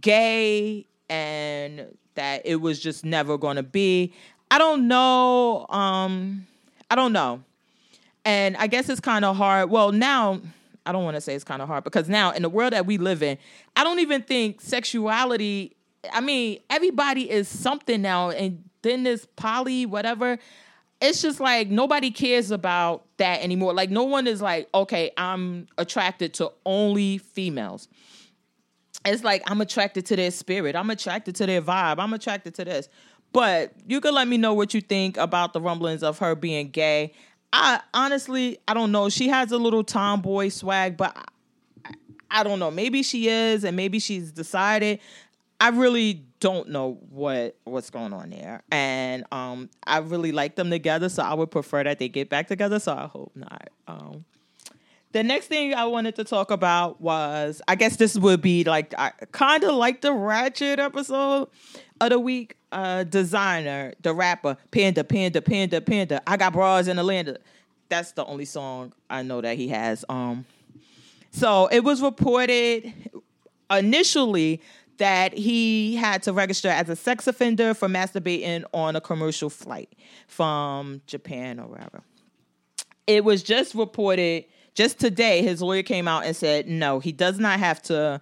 gay 0.00 0.86
and 1.08 1.86
that 2.14 2.42
it 2.44 2.56
was 2.56 2.80
just 2.80 3.04
never 3.04 3.38
going 3.38 3.56
to 3.56 3.62
be. 3.62 4.12
I 4.50 4.58
don't 4.58 4.86
know. 4.88 5.66
Um, 5.68 6.46
I 6.90 6.94
don't 6.94 7.12
know. 7.12 7.42
And 8.24 8.56
I 8.56 8.66
guess 8.66 8.88
it's 8.88 9.00
kind 9.00 9.24
of 9.24 9.36
hard. 9.36 9.70
Well, 9.70 9.92
now 9.92 10.40
I 10.86 10.92
don't 10.92 11.04
want 11.04 11.16
to 11.16 11.20
say 11.20 11.34
it's 11.34 11.44
kind 11.44 11.62
of 11.62 11.68
hard 11.68 11.84
because 11.84 12.08
now 12.08 12.32
in 12.32 12.42
the 12.42 12.48
world 12.48 12.72
that 12.72 12.86
we 12.86 12.98
live 12.98 13.22
in, 13.22 13.38
I 13.76 13.84
don't 13.84 13.98
even 14.00 14.22
think 14.22 14.60
sexuality. 14.60 15.76
I 16.12 16.20
mean, 16.20 16.60
everybody 16.70 17.30
is 17.30 17.48
something 17.48 18.02
now, 18.02 18.30
and 18.30 18.62
then 18.82 19.04
this 19.04 19.26
poly 19.36 19.86
whatever. 19.86 20.38
It's 21.00 21.20
just 21.20 21.40
like 21.40 21.68
nobody 21.68 22.12
cares 22.12 22.52
about 22.52 23.04
that 23.16 23.42
anymore. 23.42 23.74
Like 23.74 23.90
no 23.90 24.04
one 24.04 24.28
is 24.28 24.40
like, 24.40 24.68
okay, 24.72 25.10
I'm 25.16 25.66
attracted 25.76 26.34
to 26.34 26.52
only 26.64 27.18
females. 27.18 27.88
It's 29.04 29.24
like 29.24 29.42
I'm 29.46 29.60
attracted 29.60 30.06
to 30.06 30.16
their 30.16 30.30
spirit. 30.30 30.76
I'm 30.76 30.90
attracted 30.90 31.34
to 31.36 31.46
their 31.46 31.62
vibe. 31.62 31.98
I'm 31.98 32.12
attracted 32.12 32.54
to 32.56 32.64
this. 32.64 32.88
But 33.32 33.72
you 33.86 34.00
can 34.00 34.14
let 34.14 34.28
me 34.28 34.36
know 34.36 34.54
what 34.54 34.74
you 34.74 34.80
think 34.80 35.16
about 35.16 35.52
the 35.52 35.60
rumblings 35.60 36.02
of 36.02 36.18
her 36.18 36.34
being 36.34 36.68
gay. 36.68 37.12
I 37.52 37.80
honestly, 37.94 38.58
I 38.68 38.74
don't 38.74 38.92
know. 38.92 39.08
She 39.08 39.28
has 39.28 39.52
a 39.52 39.58
little 39.58 39.84
tomboy 39.84 40.48
swag, 40.48 40.96
but 40.96 41.16
I, 41.84 41.92
I 42.30 42.42
don't 42.42 42.58
know. 42.58 42.70
Maybe 42.70 43.02
she 43.02 43.28
is, 43.28 43.64
and 43.64 43.76
maybe 43.76 43.98
she's 43.98 44.32
decided. 44.32 45.00
I 45.60 45.68
really 45.68 46.24
don't 46.40 46.70
know 46.70 46.98
what 47.10 47.56
what's 47.64 47.90
going 47.90 48.12
on 48.12 48.30
there, 48.30 48.62
and 48.70 49.24
um, 49.32 49.70
I 49.86 49.98
really 49.98 50.32
like 50.32 50.56
them 50.56 50.70
together. 50.70 51.08
So 51.08 51.22
I 51.22 51.34
would 51.34 51.50
prefer 51.50 51.84
that 51.84 51.98
they 51.98 52.08
get 52.08 52.28
back 52.28 52.48
together. 52.48 52.78
So 52.78 52.92
I 52.92 53.06
hope 53.06 53.32
not. 53.34 53.68
Um, 53.86 54.24
the 55.12 55.22
next 55.22 55.46
thing 55.46 55.74
I 55.74 55.84
wanted 55.84 56.16
to 56.16 56.24
talk 56.24 56.50
about 56.50 57.00
was, 57.00 57.62
I 57.68 57.74
guess 57.74 57.96
this 57.96 58.16
would 58.16 58.40
be 58.40 58.64
like 58.64 58.94
kind 59.32 59.64
of 59.64 59.74
like 59.74 60.00
the 60.00 60.12
Ratchet 60.12 60.78
episode 60.78 61.48
of 62.00 62.10
the 62.10 62.18
week. 62.18 62.56
Uh, 62.72 63.04
Desiigner, 63.04 63.92
the 64.00 64.14
rapper, 64.14 64.56
Panda, 64.70 65.04
Panda, 65.04 65.42
Panda, 65.42 65.82
Panda. 65.82 66.22
I 66.26 66.38
got 66.38 66.54
bras 66.54 66.86
in 66.86 66.98
Atlanta. 66.98 67.36
That's 67.90 68.12
the 68.12 68.24
only 68.24 68.46
song 68.46 68.94
I 69.10 69.22
know 69.22 69.42
that 69.42 69.58
he 69.58 69.68
has. 69.68 70.02
Um, 70.08 70.46
so 71.32 71.66
it 71.66 71.84
was 71.84 72.00
reported 72.00 72.94
initially 73.70 74.62
that 74.96 75.34
he 75.34 75.96
had 75.96 76.22
to 76.22 76.32
register 76.32 76.68
as 76.68 76.88
a 76.88 76.96
sex 76.96 77.26
offender 77.26 77.74
for 77.74 77.88
masturbating 77.88 78.64
on 78.72 78.96
a 78.96 79.00
commercial 79.02 79.50
flight 79.50 79.92
from 80.26 81.02
Japan 81.06 81.60
or 81.60 81.66
wherever. 81.66 82.02
It 83.06 83.22
was 83.22 83.42
just 83.42 83.74
reported 83.74 84.46
just 84.74 84.98
today. 84.98 85.42
His 85.42 85.62
lawyer 85.62 85.82
came 85.82 86.08
out 86.08 86.24
and 86.24 86.34
said 86.34 86.68
no, 86.68 87.00
he 87.00 87.12
does 87.12 87.38
not 87.38 87.58
have 87.58 87.82
to 87.82 88.20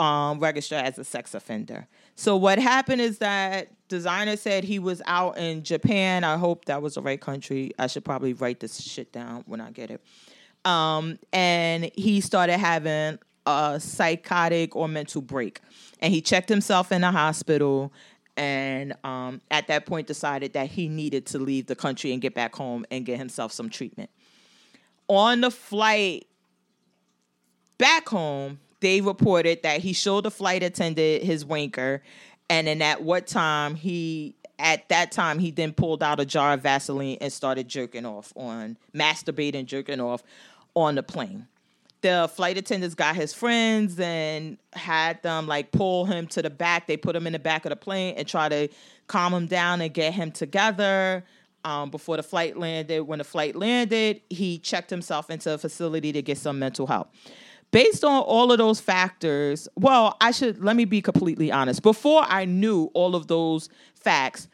um, 0.00 0.40
register 0.40 0.74
as 0.74 0.98
a 0.98 1.04
sex 1.04 1.34
offender. 1.34 1.86
So 2.16 2.36
what 2.36 2.58
happened 2.58 3.00
is 3.00 3.18
that 3.18 3.68
Desiigner 3.88 4.38
said 4.38 4.64
he 4.64 4.78
was 4.78 5.02
out 5.06 5.36
in 5.36 5.62
Japan. 5.62 6.24
I 6.24 6.36
hope 6.36 6.64
that 6.66 6.80
was 6.80 6.94
the 6.94 7.02
right 7.02 7.20
country. 7.20 7.72
I 7.78 7.86
should 7.86 8.04
probably 8.04 8.32
write 8.32 8.60
this 8.60 8.80
shit 8.80 9.12
down 9.12 9.44
when 9.46 9.60
I 9.60 9.70
get 9.70 9.90
it. 9.90 10.00
Um, 10.64 11.18
and 11.32 11.90
he 11.94 12.20
started 12.20 12.58
having 12.58 13.18
a 13.46 13.80
psychotic 13.80 14.76
or 14.76 14.88
mental 14.88 15.22
break, 15.22 15.60
and 16.00 16.12
he 16.12 16.20
checked 16.20 16.48
himself 16.48 16.92
in 16.92 17.00
the 17.00 17.10
hospital. 17.10 17.92
And 18.36 18.94
um, 19.04 19.42
at 19.50 19.66
that 19.68 19.84
point, 19.84 20.06
decided 20.06 20.54
that 20.54 20.68
he 20.68 20.88
needed 20.88 21.26
to 21.26 21.38
leave 21.38 21.66
the 21.66 21.76
country 21.76 22.12
and 22.12 22.22
get 22.22 22.34
back 22.34 22.54
home 22.54 22.86
and 22.90 23.04
get 23.04 23.18
himself 23.18 23.52
some 23.52 23.68
treatment. 23.68 24.08
On 25.10 25.40
the 25.40 25.50
flight 25.50 26.28
back 27.78 28.08
home, 28.08 28.60
they 28.78 29.00
reported 29.00 29.64
that 29.64 29.80
he 29.80 29.92
showed 29.92 30.22
the 30.22 30.30
flight 30.30 30.62
attendant 30.62 31.24
his 31.24 31.44
wanker, 31.44 31.98
and 32.48 32.68
then 32.68 32.80
at 32.80 33.02
what 33.02 33.26
time 33.26 33.74
he 33.74 34.36
at 34.60 34.88
that 34.88 35.10
time 35.10 35.40
he 35.40 35.50
then 35.50 35.72
pulled 35.72 36.04
out 36.04 36.20
a 36.20 36.24
jar 36.24 36.52
of 36.52 36.62
Vaseline 36.62 37.18
and 37.20 37.32
started 37.32 37.66
jerking 37.66 38.06
off 38.06 38.32
on 38.36 38.76
masturbating, 38.94 39.66
jerking 39.66 40.00
off 40.00 40.22
on 40.74 40.94
the 40.94 41.02
plane. 41.02 41.48
The 42.02 42.30
flight 42.32 42.56
attendants 42.56 42.94
got 42.94 43.16
his 43.16 43.34
friends 43.34 43.98
and 43.98 44.58
had 44.74 45.20
them 45.24 45.48
like 45.48 45.72
pull 45.72 46.04
him 46.04 46.28
to 46.28 46.40
the 46.40 46.50
back. 46.50 46.86
They 46.86 46.96
put 46.96 47.16
him 47.16 47.26
in 47.26 47.32
the 47.32 47.40
back 47.40 47.64
of 47.64 47.70
the 47.70 47.76
plane 47.76 48.14
and 48.16 48.28
try 48.28 48.48
to 48.48 48.68
calm 49.08 49.34
him 49.34 49.46
down 49.46 49.80
and 49.80 49.92
get 49.92 50.14
him 50.14 50.30
together. 50.30 51.24
Um, 51.64 51.90
before 51.90 52.16
the 52.16 52.22
flight 52.22 52.56
landed, 52.56 53.02
when 53.02 53.18
the 53.18 53.24
flight 53.24 53.54
landed, 53.54 54.22
he 54.30 54.58
checked 54.58 54.88
himself 54.88 55.28
into 55.28 55.52
a 55.52 55.58
facility 55.58 56.10
to 56.12 56.22
get 56.22 56.38
some 56.38 56.58
mental 56.58 56.86
help 56.86 57.12
based 57.70 58.04
on 58.04 58.22
all 58.22 58.50
of 58.50 58.58
those 58.58 58.80
factors, 58.80 59.68
well, 59.76 60.16
I 60.20 60.32
should 60.32 60.62
let 60.62 60.76
me 60.76 60.84
be 60.84 61.00
completely 61.00 61.52
honest. 61.52 61.82
Before 61.82 62.24
I 62.26 62.44
knew 62.44 62.90
all 62.94 63.14
of 63.14 63.28
those 63.28 63.68
facts, 63.94 64.48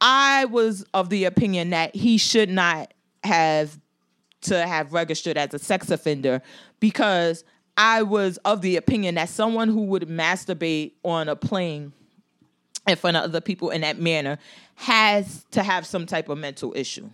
I 0.00 0.44
was 0.46 0.84
of 0.92 1.08
the 1.08 1.24
opinion 1.24 1.70
that 1.70 1.94
he 1.94 2.18
should 2.18 2.50
not 2.50 2.92
have 3.24 3.78
to 4.42 4.66
have 4.66 4.92
registered 4.92 5.36
as 5.36 5.54
a 5.54 5.58
sex 5.58 5.90
offender 5.90 6.42
because 6.80 7.44
I 7.76 8.02
was 8.02 8.38
of 8.38 8.62
the 8.62 8.76
opinion 8.76 9.16
that 9.16 9.28
someone 9.28 9.68
who 9.68 9.82
would 9.82 10.08
masturbate 10.08 10.92
on 11.04 11.28
a 11.28 11.36
plane 11.36 11.92
in 12.86 12.96
front 12.96 13.16
of 13.16 13.24
other 13.24 13.40
people 13.40 13.70
in 13.70 13.80
that 13.80 13.98
manner 13.98 14.38
has 14.76 15.44
to 15.50 15.62
have 15.62 15.86
some 15.86 16.06
type 16.06 16.28
of 16.28 16.38
mental 16.38 16.72
issue. 16.76 17.10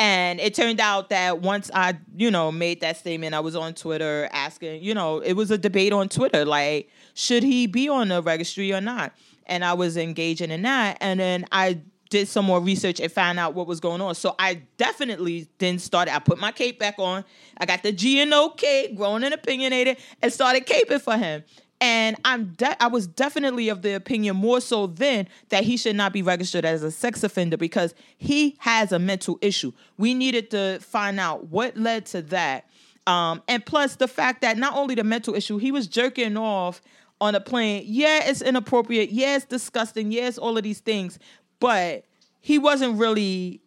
And 0.00 0.38
it 0.38 0.54
turned 0.54 0.78
out 0.80 1.08
that 1.08 1.40
once 1.40 1.70
I, 1.74 1.98
you 2.16 2.30
know, 2.30 2.52
made 2.52 2.82
that 2.82 2.98
statement, 2.98 3.34
I 3.34 3.40
was 3.40 3.56
on 3.56 3.74
Twitter 3.74 4.28
asking, 4.32 4.84
you 4.84 4.94
know, 4.94 5.18
it 5.18 5.32
was 5.32 5.50
a 5.50 5.58
debate 5.58 5.92
on 5.92 6.08
Twitter, 6.08 6.44
like, 6.44 6.88
should 7.14 7.42
he 7.42 7.66
be 7.66 7.88
on 7.88 8.08
the 8.08 8.22
registry 8.22 8.72
or 8.72 8.80
not? 8.80 9.12
And 9.46 9.64
I 9.64 9.72
was 9.72 9.96
engaging 9.96 10.52
in 10.52 10.62
that. 10.62 10.98
And 11.00 11.18
then 11.18 11.46
I 11.50 11.80
did 12.10 12.28
some 12.28 12.44
more 12.44 12.60
research 12.60 13.00
and 13.00 13.10
found 13.10 13.40
out 13.40 13.54
what 13.54 13.66
was 13.66 13.80
going 13.80 14.00
on. 14.00 14.14
So 14.14 14.36
I 14.38 14.62
definitely 14.76 15.48
then 15.58 15.80
started, 15.80 16.14
I 16.14 16.20
put 16.20 16.38
my 16.38 16.52
cape 16.52 16.78
back 16.78 16.94
on. 16.98 17.24
I 17.58 17.66
got 17.66 17.82
the 17.82 17.92
GNO 17.92 18.50
cape, 18.50 18.96
grown 18.96 19.24
and 19.24 19.34
opinionated, 19.34 19.98
and 20.22 20.32
started 20.32 20.64
caping 20.64 21.00
for 21.00 21.16
him. 21.16 21.42
And 21.80 22.16
I'm 22.24 22.46
de- 22.54 22.82
I 22.82 22.88
was 22.88 23.06
definitely 23.06 23.68
of 23.68 23.82
the 23.82 23.94
opinion 23.94 24.36
more 24.36 24.60
so 24.60 24.88
then 24.88 25.28
that 25.50 25.62
he 25.64 25.76
should 25.76 25.94
not 25.94 26.12
be 26.12 26.22
registered 26.22 26.64
as 26.64 26.82
a 26.82 26.90
sex 26.90 27.22
offender 27.22 27.56
because 27.56 27.94
he 28.16 28.56
has 28.58 28.90
a 28.90 28.98
mental 28.98 29.38
issue. 29.40 29.72
We 29.96 30.14
needed 30.14 30.50
to 30.50 30.80
find 30.80 31.20
out 31.20 31.48
what 31.48 31.76
led 31.76 32.06
to 32.06 32.22
that. 32.22 32.68
Um, 33.06 33.42
and 33.48 33.64
plus 33.64 33.96
the 33.96 34.08
fact 34.08 34.42
that 34.42 34.58
not 34.58 34.76
only 34.76 34.94
the 34.94 35.04
mental 35.04 35.34
issue, 35.34 35.58
he 35.58 35.70
was 35.70 35.86
jerking 35.86 36.36
off 36.36 36.82
on 37.20 37.34
a 37.34 37.40
plane. 37.40 37.84
Yeah, 37.86 38.28
it's 38.28 38.42
inappropriate. 38.42 39.10
Yeah, 39.10 39.38
disgusting. 39.48 40.12
Yes, 40.12 40.36
yeah, 40.36 40.44
all 40.44 40.56
of 40.56 40.64
these 40.64 40.80
things. 40.80 41.18
But 41.60 42.04
he 42.40 42.58
wasn't 42.58 42.98
really 42.98 43.60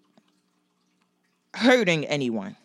hurting 1.54 2.06
anyone. 2.06 2.56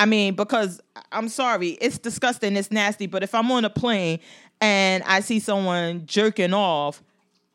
I 0.00 0.06
mean, 0.06 0.34
because 0.34 0.80
I'm 1.12 1.28
sorry, 1.28 1.72
it's 1.72 1.98
disgusting, 1.98 2.56
it's 2.56 2.70
nasty, 2.70 3.06
but 3.06 3.22
if 3.22 3.34
I'm 3.34 3.50
on 3.50 3.66
a 3.66 3.70
plane 3.70 4.20
and 4.58 5.02
I 5.02 5.20
see 5.20 5.40
someone 5.40 6.06
jerking 6.06 6.54
off, 6.54 7.02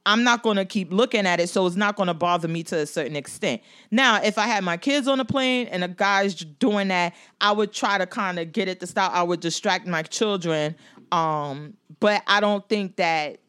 I'm 0.05 0.23
not 0.23 0.43
going 0.43 0.57
to 0.57 0.65
keep 0.65 0.93
looking 0.93 1.25
at 1.25 1.39
it, 1.39 1.49
so 1.49 1.65
it's 1.65 1.75
not 1.75 1.95
going 1.95 2.05
to 2.05 2.13
bother 2.13 2.47
me 2.47 2.61
to 2.65 2.77
a 2.77 2.85
certain 2.85 3.15
extent. 3.15 3.63
Now, 3.89 4.21
if 4.21 4.37
I 4.37 4.45
had 4.45 4.63
my 4.63 4.77
kids 4.77 5.07
on 5.07 5.17
the 5.17 5.25
plane 5.25 5.65
and 5.69 5.83
a 5.83 5.87
guy's 5.87 6.35
doing 6.35 6.89
that, 6.89 7.15
I 7.41 7.51
would 7.51 7.73
try 7.73 7.97
to 7.97 8.05
kind 8.05 8.37
of 8.37 8.51
get 8.51 8.67
it 8.67 8.79
to 8.81 8.85
stop. 8.85 9.11
I 9.11 9.23
would 9.23 9.39
distract 9.39 9.87
my 9.87 10.03
children, 10.03 10.75
um, 11.11 11.73
but 11.99 12.21
I 12.27 12.41
don't 12.41 12.69
think 12.69 12.97
that 12.97 13.39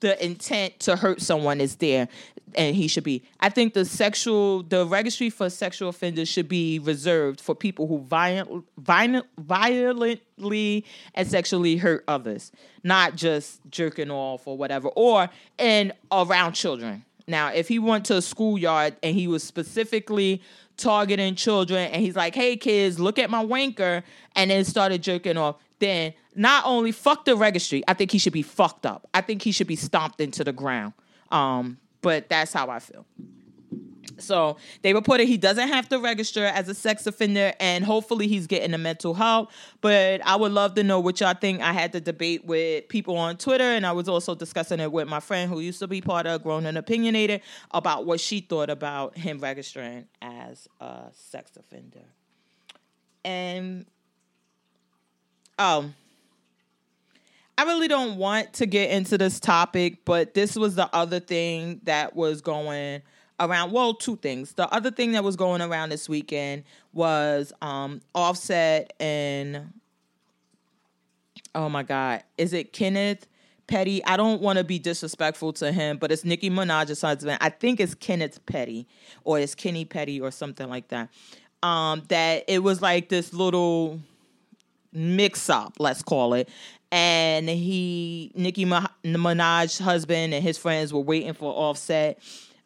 the 0.00 0.24
intent 0.24 0.80
to 0.80 0.96
hurt 0.96 1.20
someone 1.20 1.60
is 1.60 1.76
there 1.76 2.08
and 2.54 2.74
he 2.74 2.88
should 2.88 3.04
be. 3.04 3.22
I 3.40 3.48
think 3.48 3.74
the 3.74 3.84
sexual, 3.84 4.62
the 4.62 4.86
registry 4.86 5.30
for 5.30 5.50
sexual 5.50 5.88
offenders 5.88 6.28
should 6.28 6.48
be 6.48 6.78
reserved 6.78 7.40
for 7.40 7.54
people 7.54 7.86
who 7.86 7.98
violent, 7.98 8.64
violent, 8.76 9.26
violently 9.38 10.84
and 11.14 11.28
sexually 11.28 11.76
hurt 11.76 12.04
others, 12.08 12.52
not 12.82 13.16
just 13.16 13.60
jerking 13.70 14.10
off 14.10 14.46
or 14.46 14.56
whatever, 14.56 14.88
or 14.88 15.28
and 15.58 15.92
around 16.10 16.52
children. 16.52 17.04
Now, 17.26 17.48
if 17.48 17.68
he 17.68 17.78
went 17.78 18.06
to 18.06 18.16
a 18.16 18.22
schoolyard 18.22 18.96
and 19.02 19.14
he 19.14 19.26
was 19.28 19.42
specifically 19.42 20.42
targeting 20.76 21.34
children 21.34 21.90
and 21.90 22.02
he's 22.02 22.16
like, 22.16 22.34
hey 22.34 22.56
kids, 22.56 22.98
look 22.98 23.18
at 23.18 23.28
my 23.30 23.44
wanker, 23.44 24.02
and 24.34 24.50
then 24.50 24.64
started 24.64 25.02
jerking 25.02 25.36
off, 25.36 25.56
then 25.80 26.14
not 26.34 26.64
only 26.66 26.92
fuck 26.92 27.24
the 27.24 27.36
registry, 27.36 27.82
I 27.86 27.94
think 27.94 28.12
he 28.12 28.18
should 28.18 28.32
be 28.32 28.42
fucked 28.42 28.86
up. 28.86 29.08
I 29.12 29.20
think 29.20 29.42
he 29.42 29.52
should 29.52 29.66
be 29.66 29.76
stomped 29.76 30.20
into 30.20 30.44
the 30.44 30.52
ground. 30.52 30.94
Um, 31.30 31.78
but 32.00 32.28
that's 32.28 32.52
how 32.52 32.68
I 32.68 32.78
feel. 32.78 33.06
So 34.20 34.56
they 34.82 34.94
reported 34.94 35.26
he 35.26 35.36
doesn't 35.36 35.68
have 35.68 35.88
to 35.90 35.98
register 35.98 36.44
as 36.44 36.68
a 36.68 36.74
sex 36.74 37.06
offender 37.06 37.52
and 37.60 37.84
hopefully 37.84 38.26
he's 38.26 38.46
getting 38.46 38.72
the 38.72 38.78
mental 38.78 39.14
help. 39.14 39.50
But 39.80 40.24
I 40.26 40.36
would 40.36 40.52
love 40.52 40.74
to 40.74 40.82
know 40.82 41.00
what 41.00 41.20
y'all 41.20 41.34
think. 41.34 41.60
I 41.60 41.72
had 41.72 41.92
the 41.92 42.00
debate 42.00 42.44
with 42.44 42.88
people 42.88 43.16
on 43.16 43.36
Twitter 43.36 43.64
and 43.64 43.86
I 43.86 43.92
was 43.92 44.08
also 44.08 44.34
discussing 44.34 44.80
it 44.80 44.90
with 44.90 45.08
my 45.08 45.20
friend 45.20 45.50
who 45.50 45.60
used 45.60 45.78
to 45.80 45.86
be 45.86 46.00
part 46.00 46.26
of 46.26 46.42
Grown 46.42 46.66
and 46.66 46.76
Opinionated 46.76 47.42
about 47.70 48.06
what 48.06 48.20
she 48.20 48.40
thought 48.40 48.70
about 48.70 49.16
him 49.16 49.38
registering 49.38 50.06
as 50.20 50.68
a 50.80 51.06
sex 51.12 51.52
offender. 51.56 52.04
And 53.24 53.86
oh, 55.58 55.90
I 57.58 57.64
really 57.64 57.88
don't 57.88 58.18
want 58.18 58.52
to 58.54 58.66
get 58.66 58.90
into 58.92 59.18
this 59.18 59.40
topic, 59.40 60.04
but 60.04 60.32
this 60.32 60.54
was 60.54 60.76
the 60.76 60.88
other 60.94 61.18
thing 61.18 61.80
that 61.82 62.14
was 62.14 62.40
going 62.40 63.02
around 63.40 63.72
well 63.72 63.94
two 63.94 64.14
things. 64.14 64.52
The 64.52 64.72
other 64.72 64.92
thing 64.92 65.12
that 65.12 65.24
was 65.24 65.34
going 65.34 65.60
around 65.60 65.88
this 65.88 66.08
weekend 66.08 66.62
was 66.92 67.52
um 67.60 68.00
offset 68.14 68.92
and 69.00 69.72
oh 71.54 71.68
my 71.68 71.82
god 71.82 72.22
is 72.36 72.52
it 72.52 72.72
kenneth 72.72 73.26
petty? 73.66 74.04
I 74.04 74.16
don't 74.16 74.40
want 74.40 74.58
to 74.58 74.64
be 74.64 74.78
disrespectful 74.78 75.52
to 75.54 75.72
him 75.72 75.98
but 75.98 76.12
it's 76.12 76.24
nicki 76.24 76.50
minaj's 76.50 77.00
husband. 77.00 77.38
I 77.40 77.50
think 77.50 77.80
it's 77.80 77.94
kenneth 77.94 78.44
petty 78.46 78.86
or 79.24 79.40
it's 79.40 79.56
kenny 79.56 79.84
petty 79.84 80.20
or 80.20 80.30
something 80.30 80.68
like 80.68 80.88
that. 80.88 81.08
Um 81.64 82.04
that 82.06 82.44
it 82.46 82.60
was 82.60 82.80
like 82.80 83.08
this 83.08 83.32
little 83.32 84.00
mix 84.92 85.50
up 85.50 85.74
let's 85.78 86.02
call 86.02 86.34
it 86.34 86.48
and 86.90 87.48
he 87.48 88.32
nicki 88.34 88.64
minaj's 88.64 89.78
husband 89.78 90.32
and 90.32 90.42
his 90.42 90.56
friends 90.56 90.92
were 90.92 91.00
waiting 91.00 91.34
for 91.34 91.52
offset 91.52 92.18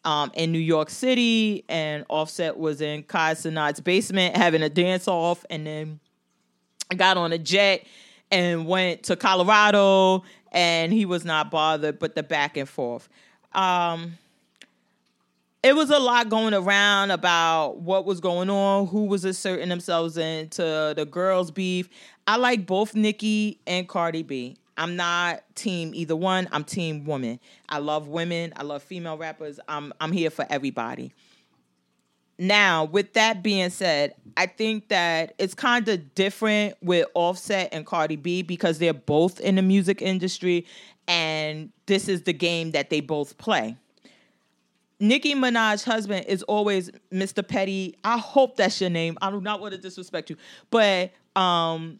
um, 0.04 0.30
in 0.34 0.52
New 0.52 0.58
York 0.58 0.90
City, 0.90 1.64
and 1.68 2.04
Offset 2.08 2.58
was 2.58 2.80
in 2.80 3.04
Kai 3.04 3.34
Cenat's 3.34 3.80
basement 3.80 4.36
having 4.36 4.62
a 4.62 4.68
dance 4.68 5.06
off, 5.06 5.44
and 5.48 5.66
then 5.66 6.00
got 6.96 7.16
on 7.16 7.32
a 7.32 7.38
jet 7.38 7.86
and 8.30 8.66
went 8.66 9.04
to 9.04 9.16
Colorado, 9.16 10.24
and 10.50 10.92
he 10.92 11.06
was 11.06 11.24
not 11.24 11.50
bothered, 11.50 11.98
but 11.98 12.14
the 12.14 12.22
back 12.22 12.56
and 12.56 12.68
forth. 12.68 13.08
Um, 13.52 14.18
it 15.62 15.76
was 15.76 15.90
a 15.90 15.98
lot 15.98 16.28
going 16.28 16.54
around 16.54 17.12
about 17.12 17.80
what 17.80 18.04
was 18.04 18.20
going 18.20 18.50
on, 18.50 18.88
who 18.88 19.04
was 19.04 19.24
asserting 19.24 19.68
themselves 19.68 20.16
into 20.16 20.92
the 20.96 21.06
girls' 21.08 21.50
beef. 21.50 21.88
I 22.26 22.36
like 22.36 22.66
both 22.66 22.94
Nicki 22.94 23.60
and 23.66 23.88
Cardi 23.88 24.22
B. 24.22 24.56
I'm 24.76 24.96
not 24.96 25.42
team 25.54 25.94
either 25.94 26.16
one. 26.16 26.48
I'm 26.50 26.64
team 26.64 27.04
woman. 27.04 27.38
I 27.68 27.78
love 27.78 28.08
women. 28.08 28.52
I 28.56 28.62
love 28.62 28.82
female 28.82 29.16
rappers. 29.16 29.60
I'm 29.68 29.92
I'm 30.00 30.12
here 30.12 30.30
for 30.30 30.46
everybody. 30.50 31.12
Now, 32.38 32.84
with 32.84 33.12
that 33.12 33.42
being 33.42 33.70
said, 33.70 34.14
I 34.36 34.46
think 34.46 34.88
that 34.88 35.34
it's 35.38 35.54
kind 35.54 35.86
of 35.88 36.14
different 36.14 36.74
with 36.82 37.06
Offset 37.14 37.68
and 37.72 37.86
Cardi 37.86 38.16
B 38.16 38.42
because 38.42 38.78
they're 38.78 38.94
both 38.94 39.38
in 39.38 39.56
the 39.56 39.62
music 39.62 40.02
industry 40.02 40.66
and 41.06 41.70
this 41.86 42.08
is 42.08 42.22
the 42.22 42.32
game 42.32 42.72
that 42.72 42.90
they 42.90 43.00
both 43.00 43.36
play. 43.38 43.76
Nicki 45.02 45.34
Minaj's 45.34 45.82
husband 45.82 46.26
is 46.26 46.44
always 46.44 46.88
Mr. 47.12 47.46
Petty. 47.46 47.96
I 48.04 48.18
hope 48.18 48.56
that's 48.56 48.80
your 48.80 48.88
name. 48.88 49.18
I 49.20 49.32
do 49.32 49.40
not 49.40 49.60
want 49.60 49.74
to 49.74 49.80
disrespect 49.80 50.30
you, 50.30 50.36
but 50.70 51.10
um 51.34 51.98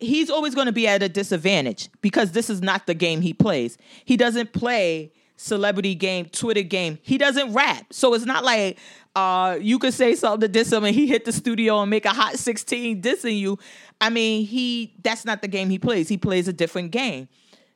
he's 0.00 0.30
always 0.30 0.54
going 0.54 0.66
to 0.66 0.72
be 0.72 0.86
at 0.86 1.02
a 1.02 1.08
disadvantage 1.08 1.88
because 2.00 2.32
this 2.32 2.50
is 2.50 2.62
not 2.62 2.86
the 2.86 2.94
game 2.94 3.20
he 3.20 3.32
plays. 3.32 3.78
He 4.04 4.16
doesn't 4.16 4.52
play 4.52 5.12
celebrity 5.36 5.94
game, 5.94 6.26
Twitter 6.26 6.62
game. 6.62 6.98
He 7.02 7.16
doesn't 7.16 7.52
rap. 7.52 7.86
So 7.90 8.12
it's 8.14 8.26
not 8.26 8.44
like 8.44 8.78
uh, 9.14 9.58
you 9.60 9.78
could 9.78 9.94
say 9.94 10.14
something 10.14 10.40
to 10.42 10.48
diss 10.48 10.72
him 10.72 10.84
and 10.84 10.94
he 10.94 11.06
hit 11.06 11.24
the 11.24 11.32
studio 11.32 11.80
and 11.80 11.90
make 11.90 12.04
a 12.04 12.10
hot 12.10 12.38
16 12.38 13.00
dissing 13.00 13.38
you. 13.38 13.58
I 14.00 14.10
mean, 14.10 14.46
he 14.46 14.94
that's 15.02 15.24
not 15.24 15.42
the 15.42 15.48
game 15.48 15.70
he 15.70 15.78
plays. 15.78 16.08
He 16.08 16.18
plays 16.18 16.48
a 16.48 16.52
different 16.52 16.90
game. 16.90 17.28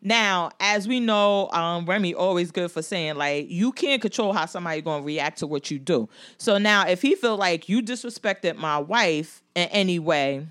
Now, 0.07 0.51
as 0.61 0.87
we 0.87 1.01
know, 1.01 1.49
um, 1.51 1.87
Remy 1.87 2.15
always 2.15 2.51
good 2.51 2.71
for 2.71 2.83
saying 2.83 3.17
like 3.17 3.49
you 3.49 3.73
can't 3.73 4.03
control 4.03 4.35
how 4.35 4.45
somebody 4.45 4.83
gonna 4.83 5.03
react 5.03 5.39
to 5.39 5.47
what 5.47 5.71
you 5.71 5.79
do. 5.79 6.11
So 6.37 6.59
now, 6.59 6.87
if 6.87 7.01
he 7.01 7.15
feel 7.15 7.39
like 7.39 7.71
you 7.71 7.83
disrespected 7.83 8.57
my 8.57 8.79
wife 8.79 9.43
in 9.55 9.67
any 9.71 9.99
way, 9.99 10.47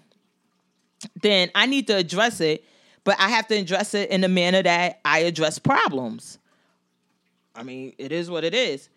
then 1.22 1.52
I 1.54 1.68
need 1.68 1.86
to 1.88 1.96
address 1.96 2.42
it, 2.42 2.66
but 3.04 3.16
I 3.20 3.30
have 3.30 3.48
to 3.50 3.56
address 3.56 3.94
it 3.94 4.10
in 4.10 4.22
the 4.22 4.28
manner 4.28 4.64
that 4.64 5.00
I 5.06 5.20
address 5.20 5.60
problems. 5.60 6.40
I 7.56 7.62
mean, 7.62 7.94
it 8.00 8.12
is 8.12 8.32
what 8.32 8.44
it 8.44 8.56
is. 8.56 8.90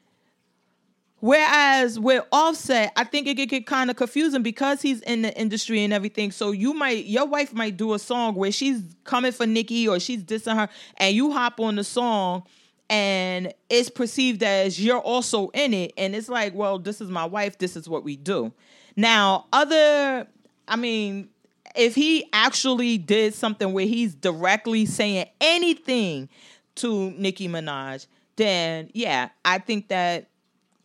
Whereas 1.20 1.98
with 1.98 2.24
Offset, 2.30 2.92
I 2.94 3.04
think 3.04 3.26
it 3.26 3.36
could 3.36 3.48
get 3.48 3.66
kind 3.66 3.90
of 3.90 3.96
confusing 3.96 4.42
because 4.42 4.82
he's 4.82 5.00
in 5.00 5.22
the 5.22 5.34
industry 5.38 5.82
and 5.82 5.92
everything. 5.92 6.30
So 6.30 6.52
you 6.52 6.74
might, 6.74 7.06
your 7.06 7.26
wife 7.26 7.54
might 7.54 7.76
do 7.76 7.94
a 7.94 7.98
song 7.98 8.34
where 8.34 8.52
she's 8.52 8.82
coming 9.04 9.32
for 9.32 9.46
Nicki 9.46 9.88
or 9.88 9.98
she's 9.98 10.22
dissing 10.22 10.56
her, 10.56 10.68
and 10.98 11.16
you 11.16 11.32
hop 11.32 11.58
on 11.58 11.76
the 11.76 11.84
song 11.84 12.42
and 12.90 13.52
it's 13.68 13.88
perceived 13.90 14.42
as 14.42 14.82
you're 14.82 15.00
also 15.00 15.48
in 15.48 15.72
it. 15.74 15.92
And 15.96 16.14
it's 16.14 16.28
like, 16.28 16.54
well, 16.54 16.78
this 16.78 17.00
is 17.00 17.10
my 17.10 17.24
wife, 17.24 17.58
this 17.58 17.76
is 17.76 17.88
what 17.88 18.04
we 18.04 18.16
do. 18.16 18.52
Now, 18.94 19.46
other, 19.52 20.26
I 20.68 20.76
mean, 20.76 21.30
if 21.74 21.94
he 21.94 22.28
actually 22.32 22.98
did 22.98 23.34
something 23.34 23.72
where 23.72 23.86
he's 23.86 24.14
directly 24.14 24.86
saying 24.86 25.26
anything 25.40 26.28
to 26.76 27.10
Nicki 27.12 27.48
Minaj, 27.48 28.06
then 28.36 28.90
yeah, 28.92 29.30
I 29.44 29.58
think 29.58 29.88
that 29.88 30.28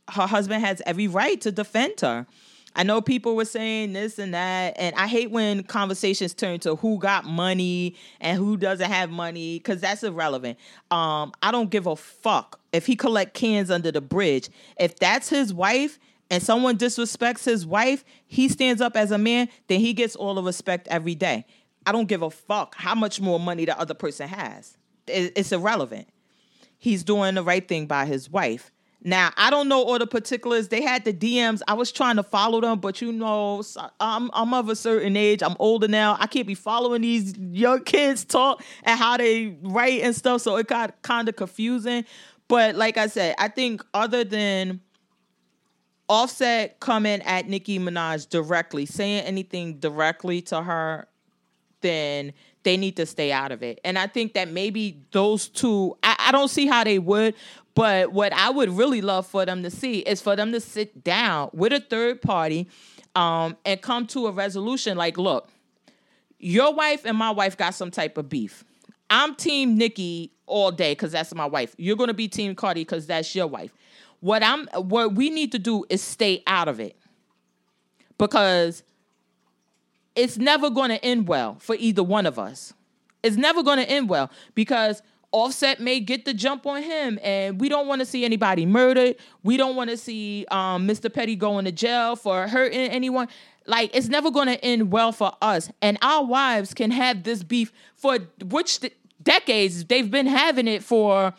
her 0.09 0.27
husband 0.27 0.63
has 0.63 0.81
every 0.85 1.07
right 1.07 1.39
to 1.41 1.51
defend 1.51 1.99
her. 2.01 2.25
I 2.73 2.83
know 2.83 3.01
people 3.01 3.35
were 3.35 3.45
saying 3.45 3.91
this 3.93 4.17
and 4.17 4.33
that, 4.33 4.75
and 4.77 4.95
I 4.95 5.07
hate 5.07 5.29
when 5.29 5.63
conversations 5.63 6.33
turn 6.33 6.59
to 6.61 6.77
who 6.77 6.99
got 6.99 7.25
money 7.25 7.95
and 8.21 8.37
who 8.37 8.55
doesn't 8.55 8.89
have 8.89 9.09
money 9.09 9.59
because 9.59 9.81
that's 9.81 10.03
irrelevant. 10.03 10.57
Um, 10.89 11.33
I 11.43 11.51
don't 11.51 11.69
give 11.69 11.85
a 11.85 11.97
fuck 11.97 12.61
if 12.71 12.85
he 12.85 12.95
collect 12.95 13.33
cans 13.33 13.69
under 13.69 13.91
the 13.91 13.99
bridge. 13.99 14.49
If 14.77 14.95
that's 14.97 15.27
his 15.27 15.53
wife 15.53 15.99
and 16.29 16.41
someone 16.41 16.77
disrespects 16.77 17.43
his 17.43 17.65
wife, 17.65 18.05
he 18.25 18.47
stands 18.47 18.79
up 18.79 18.95
as 18.95 19.11
a 19.11 19.17
man, 19.17 19.49
then 19.67 19.81
he 19.81 19.91
gets 19.91 20.15
all 20.15 20.35
the 20.35 20.43
respect 20.43 20.87
every 20.87 21.15
day. 21.15 21.45
I 21.85 21.91
don't 21.91 22.07
give 22.07 22.21
a 22.21 22.29
fuck 22.29 22.75
how 22.75 22.95
much 22.95 23.19
more 23.19 23.39
money 23.39 23.65
the 23.65 23.77
other 23.77 23.93
person 23.93 24.29
has. 24.29 24.77
It's 25.07 25.51
irrelevant. 25.51 26.07
He's 26.77 27.03
doing 27.03 27.35
the 27.35 27.43
right 27.43 27.67
thing 27.67 27.85
by 27.85 28.05
his 28.05 28.29
wife. 28.29 28.71
Now, 29.03 29.31
I 29.35 29.49
don't 29.49 29.67
know 29.67 29.81
all 29.81 29.97
the 29.97 30.05
particulars. 30.05 30.67
They 30.67 30.83
had 30.83 31.05
the 31.05 31.13
DMs. 31.13 31.61
I 31.67 31.73
was 31.73 31.91
trying 31.91 32.17
to 32.17 32.23
follow 32.23 32.61
them, 32.61 32.79
but 32.79 33.01
you 33.01 33.11
know, 33.11 33.63
I'm 33.99 34.29
I'm 34.31 34.53
of 34.53 34.69
a 34.69 34.75
certain 34.75 35.17
age. 35.17 35.41
I'm 35.41 35.55
older 35.57 35.87
now. 35.87 36.17
I 36.19 36.27
can't 36.27 36.45
be 36.45 36.53
following 36.53 37.01
these 37.01 37.35
young 37.37 37.83
kids 37.85 38.23
talk 38.23 38.63
and 38.83 38.99
how 38.99 39.17
they 39.17 39.57
write 39.63 40.01
and 40.01 40.15
stuff. 40.15 40.41
So 40.41 40.55
it 40.57 40.67
got 40.67 41.01
kind 41.01 41.27
of 41.27 41.35
confusing. 41.35 42.05
But 42.47 42.75
like 42.75 42.97
I 42.97 43.07
said, 43.07 43.35
I 43.39 43.47
think 43.47 43.83
other 43.93 44.23
than 44.23 44.81
Offset 46.07 46.79
coming 46.79 47.21
at 47.21 47.47
Nicki 47.47 47.79
Minaj 47.79 48.29
directly, 48.29 48.85
saying 48.85 49.23
anything 49.23 49.79
directly 49.79 50.41
to 50.43 50.61
her, 50.61 51.07
then 51.79 52.33
they 52.63 52.77
need 52.77 52.97
to 52.97 53.05
stay 53.05 53.31
out 53.31 53.51
of 53.51 53.63
it. 53.63 53.79
And 53.83 53.97
I 53.97 54.07
think 54.07 54.33
that 54.33 54.49
maybe 54.49 55.01
those 55.11 55.47
two, 55.47 55.97
I, 56.03 56.15
I 56.19 56.31
don't 56.31 56.49
see 56.49 56.67
how 56.67 56.83
they 56.83 56.99
would, 56.99 57.33
but 57.73 58.11
what 58.11 58.33
I 58.33 58.49
would 58.49 58.69
really 58.69 59.01
love 59.01 59.25
for 59.25 59.45
them 59.45 59.63
to 59.63 59.69
see 59.69 59.99
is 59.99 60.21
for 60.21 60.35
them 60.35 60.51
to 60.51 60.59
sit 60.59 61.03
down 61.03 61.49
with 61.53 61.73
a 61.73 61.79
third 61.79 62.21
party 62.21 62.67
um, 63.15 63.57
and 63.65 63.81
come 63.81 64.07
to 64.07 64.27
a 64.27 64.31
resolution 64.31 64.97
like, 64.97 65.17
look, 65.17 65.49
your 66.39 66.73
wife 66.73 67.05
and 67.05 67.17
my 67.17 67.31
wife 67.31 67.57
got 67.57 67.73
some 67.73 67.91
type 67.91 68.17
of 68.17 68.29
beef. 68.29 68.63
I'm 69.09 69.35
team 69.35 69.77
Nicki 69.77 70.31
all 70.45 70.71
day 70.71 70.93
because 70.93 71.11
that's 71.11 71.33
my 71.33 71.45
wife. 71.45 71.75
You're 71.77 71.97
gonna 71.97 72.13
be 72.13 72.27
team 72.27 72.55
Cardi 72.55 72.81
because 72.81 73.07
that's 73.07 73.33
your 73.35 73.47
wife. 73.47 73.73
What 74.21 74.43
I'm 74.43 74.67
what 74.67 75.13
we 75.15 75.29
need 75.29 75.51
to 75.53 75.59
do 75.59 75.85
is 75.89 76.01
stay 76.01 76.43
out 76.47 76.67
of 76.67 76.79
it. 76.79 76.95
Because 78.17 78.83
it's 80.15 80.37
never 80.37 80.69
going 80.69 80.89
to 80.89 81.03
end 81.03 81.27
well 81.27 81.55
for 81.59 81.75
either 81.79 82.03
one 82.03 82.25
of 82.25 82.37
us. 82.37 82.73
It's 83.23 83.37
never 83.37 83.63
going 83.63 83.77
to 83.77 83.89
end 83.89 84.09
well 84.09 84.29
because 84.55 85.01
Offset 85.31 85.79
may 85.79 85.99
get 85.99 86.25
the 86.25 86.33
jump 86.33 86.65
on 86.65 86.83
him, 86.83 87.17
and 87.23 87.59
we 87.59 87.69
don't 87.69 87.87
want 87.87 87.99
to 87.99 88.05
see 88.05 88.25
anybody 88.25 88.65
murdered. 88.65 89.15
We 89.43 89.55
don't 89.55 89.75
want 89.75 89.89
to 89.89 89.97
see 89.97 90.45
um, 90.51 90.87
Mr. 90.87 91.11
Petty 91.13 91.35
going 91.35 91.65
to 91.65 91.71
jail 91.71 92.15
for 92.15 92.47
hurting 92.47 92.79
anyone. 92.79 93.29
Like 93.65 93.95
it's 93.95 94.09
never 94.09 94.29
going 94.29 94.47
to 94.47 94.63
end 94.63 94.91
well 94.91 95.11
for 95.11 95.31
us, 95.41 95.71
and 95.81 95.97
our 96.01 96.25
wives 96.25 96.73
can 96.73 96.91
have 96.91 97.23
this 97.23 97.43
beef 97.43 97.71
for 97.95 98.17
which 98.43 98.79
decades 99.23 99.85
they've 99.85 100.09
been 100.09 100.25
having 100.25 100.67
it 100.67 100.83
for 100.83 101.33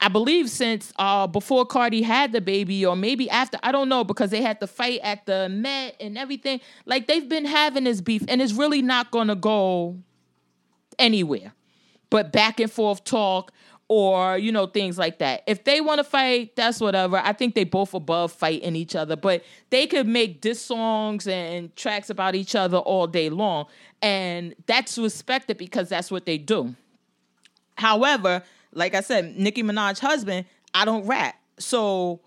I 0.00 0.08
believe 0.08 0.48
since 0.48 0.92
uh, 0.96 1.26
before 1.26 1.66
Cardi 1.66 2.02
had 2.02 2.32
the 2.32 2.40
baby, 2.40 2.86
or 2.86 2.96
maybe 2.96 3.28
after, 3.28 3.58
I 3.62 3.70
don't 3.70 3.90
know, 3.90 4.02
because 4.02 4.30
they 4.30 4.40
had 4.40 4.58
to 4.60 4.66
fight 4.66 5.00
at 5.02 5.26
the 5.26 5.48
Met 5.50 5.94
and 6.00 6.16
everything. 6.16 6.60
Like 6.86 7.06
they've 7.06 7.28
been 7.28 7.44
having 7.44 7.84
this 7.84 8.00
beef, 8.00 8.24
and 8.26 8.40
it's 8.40 8.54
really 8.54 8.80
not 8.80 9.10
gonna 9.10 9.36
go 9.36 9.98
anywhere. 10.98 11.52
But 12.10 12.32
back 12.32 12.60
and 12.60 12.70
forth 12.70 13.04
talk 13.04 13.52
or 13.90 14.38
you 14.38 14.52
know 14.52 14.66
things 14.66 14.96
like 14.96 15.18
that. 15.18 15.42
If 15.48 15.64
they 15.64 15.80
want 15.80 15.98
to 15.98 16.04
fight, 16.04 16.54
that's 16.54 16.80
whatever. 16.80 17.16
I 17.16 17.32
think 17.32 17.56
they 17.56 17.64
both 17.64 17.92
above 17.92 18.30
fighting 18.30 18.76
each 18.76 18.94
other, 18.94 19.16
but 19.16 19.42
they 19.70 19.88
could 19.88 20.06
make 20.06 20.40
diss 20.40 20.62
songs 20.62 21.26
and 21.26 21.74
tracks 21.74 22.08
about 22.08 22.36
each 22.36 22.54
other 22.54 22.78
all 22.78 23.08
day 23.08 23.30
long, 23.30 23.66
and 24.00 24.54
that's 24.66 24.96
respected 24.96 25.58
because 25.58 25.88
that's 25.88 26.08
what 26.08 26.24
they 26.24 26.38
do. 26.38 26.76
However, 27.78 28.44
like 28.72 28.94
I 28.94 29.00
said, 29.00 29.36
Nicki 29.36 29.64
Minaj's 29.64 29.98
husband, 29.98 30.46
I 30.72 30.84
don't 30.84 31.04
rap, 31.04 31.34
so 31.58 32.20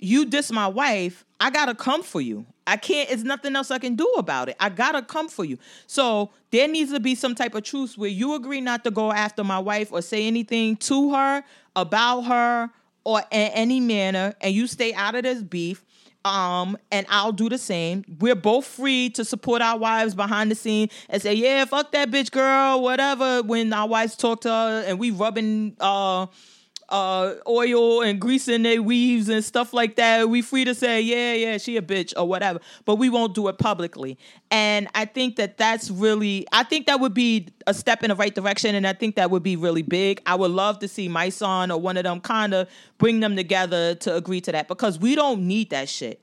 you 0.00 0.26
diss 0.26 0.50
my 0.50 0.66
wife, 0.66 1.24
I 1.38 1.50
gotta 1.50 1.76
come 1.76 2.02
for 2.02 2.20
you. 2.20 2.44
I 2.66 2.76
can't, 2.76 3.10
it's 3.10 3.22
nothing 3.22 3.56
else 3.56 3.70
I 3.70 3.78
can 3.78 3.94
do 3.94 4.06
about 4.16 4.48
it. 4.48 4.56
I 4.58 4.68
gotta 4.68 5.02
come 5.02 5.28
for 5.28 5.44
you. 5.44 5.58
So 5.86 6.30
there 6.50 6.66
needs 6.68 6.92
to 6.92 7.00
be 7.00 7.14
some 7.14 7.34
type 7.34 7.54
of 7.54 7.62
truce 7.62 7.98
where 7.98 8.10
you 8.10 8.34
agree 8.34 8.60
not 8.60 8.84
to 8.84 8.90
go 8.90 9.12
after 9.12 9.44
my 9.44 9.58
wife 9.58 9.92
or 9.92 10.02
say 10.02 10.26
anything 10.26 10.76
to 10.76 11.12
her, 11.12 11.44
about 11.76 12.22
her, 12.22 12.70
or 13.04 13.20
in 13.30 13.50
any 13.52 13.80
manner, 13.80 14.34
and 14.40 14.54
you 14.54 14.66
stay 14.66 14.94
out 14.94 15.14
of 15.14 15.24
this 15.24 15.42
beef. 15.42 15.84
Um, 16.24 16.78
and 16.90 17.04
I'll 17.10 17.32
do 17.32 17.50
the 17.50 17.58
same. 17.58 18.02
We're 18.18 18.34
both 18.34 18.64
free 18.64 19.10
to 19.10 19.26
support 19.26 19.60
our 19.60 19.76
wives 19.76 20.14
behind 20.14 20.50
the 20.50 20.54
scene 20.54 20.88
and 21.10 21.20
say, 21.20 21.34
yeah, 21.34 21.66
fuck 21.66 21.92
that 21.92 22.10
bitch 22.10 22.30
girl, 22.30 22.80
whatever. 22.80 23.42
When 23.42 23.70
our 23.74 23.86
wives 23.86 24.16
talk 24.16 24.40
to 24.42 24.48
her 24.48 24.84
and 24.86 24.98
we 24.98 25.10
rubbing 25.10 25.76
uh 25.80 26.26
uh, 26.88 27.34
oil 27.48 28.02
and 28.02 28.20
grease 28.20 28.48
in 28.48 28.62
their 28.62 28.82
weaves 28.82 29.28
and 29.28 29.44
stuff 29.44 29.72
like 29.72 29.96
that. 29.96 30.28
We 30.28 30.42
free 30.42 30.64
to 30.64 30.74
say, 30.74 31.00
yeah, 31.00 31.34
yeah, 31.34 31.58
she 31.58 31.76
a 31.76 31.82
bitch 31.82 32.12
or 32.16 32.26
whatever, 32.26 32.60
but 32.84 32.96
we 32.96 33.08
won't 33.08 33.34
do 33.34 33.48
it 33.48 33.58
publicly. 33.58 34.18
And 34.50 34.88
I 34.94 35.04
think 35.04 35.36
that 35.36 35.56
that's 35.56 35.90
really, 35.90 36.46
I 36.52 36.62
think 36.62 36.86
that 36.86 37.00
would 37.00 37.14
be 37.14 37.48
a 37.66 37.74
step 37.74 38.02
in 38.02 38.10
the 38.10 38.16
right 38.16 38.34
direction, 38.34 38.74
and 38.74 38.86
I 38.86 38.92
think 38.92 39.16
that 39.16 39.30
would 39.30 39.42
be 39.42 39.56
really 39.56 39.82
big. 39.82 40.20
I 40.26 40.34
would 40.34 40.50
love 40.50 40.78
to 40.80 40.88
see 40.88 41.08
my 41.08 41.28
son 41.28 41.70
or 41.70 41.80
one 41.80 41.96
of 41.96 42.04
them 42.04 42.20
kind 42.20 42.54
of 42.54 42.68
bring 42.98 43.20
them 43.20 43.36
together 43.36 43.94
to 43.96 44.14
agree 44.14 44.40
to 44.42 44.52
that 44.52 44.68
because 44.68 44.98
we 44.98 45.14
don't 45.14 45.46
need 45.46 45.70
that 45.70 45.88
shit. 45.88 46.20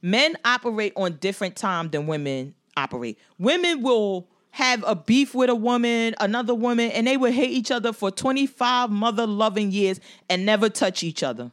Men 0.00 0.36
operate 0.44 0.92
on 0.96 1.14
different 1.16 1.56
time 1.56 1.90
than 1.90 2.06
women 2.06 2.54
operate. 2.76 3.18
Women 3.38 3.82
will 3.82 4.28
have 4.58 4.82
a 4.88 4.96
beef 4.96 5.36
with 5.36 5.48
a 5.48 5.54
woman, 5.54 6.16
another 6.18 6.52
woman, 6.52 6.90
and 6.90 7.06
they 7.06 7.16
would 7.16 7.32
hate 7.32 7.52
each 7.52 7.70
other 7.70 7.92
for 7.92 8.10
25 8.10 8.90
mother 8.90 9.24
loving 9.24 9.70
years 9.70 10.00
and 10.28 10.44
never 10.44 10.68
touch 10.68 11.04
each 11.04 11.22
other. 11.22 11.52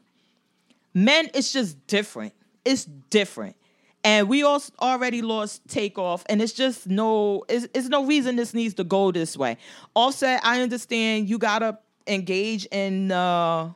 Men, 0.92 1.30
it's 1.36 1.54
just 1.54 1.86
different. 1.86 2.34
It's 2.66 2.86
different. 2.86 3.58
And 4.04 4.28
we 4.28 4.42
all 4.42 4.60
already 4.80 5.22
lost 5.22 5.62
takeoff, 5.68 6.24
and 6.28 6.42
it's 6.42 6.54
just 6.54 6.88
no, 6.88 7.46
it's, 7.48 7.68
it's 7.76 7.90
no 7.90 8.08
reason 8.08 8.38
this 8.38 8.56
needs 8.56 8.74
to 8.76 8.84
go 8.84 9.12
this 9.12 9.38
way. 9.38 9.58
Offset, 9.94 10.44
I 10.44 10.64
understand 10.64 11.30
you 11.30 11.38
gotta 11.38 11.78
engage 12.08 12.66
in 12.72 13.12
uh 13.12 13.72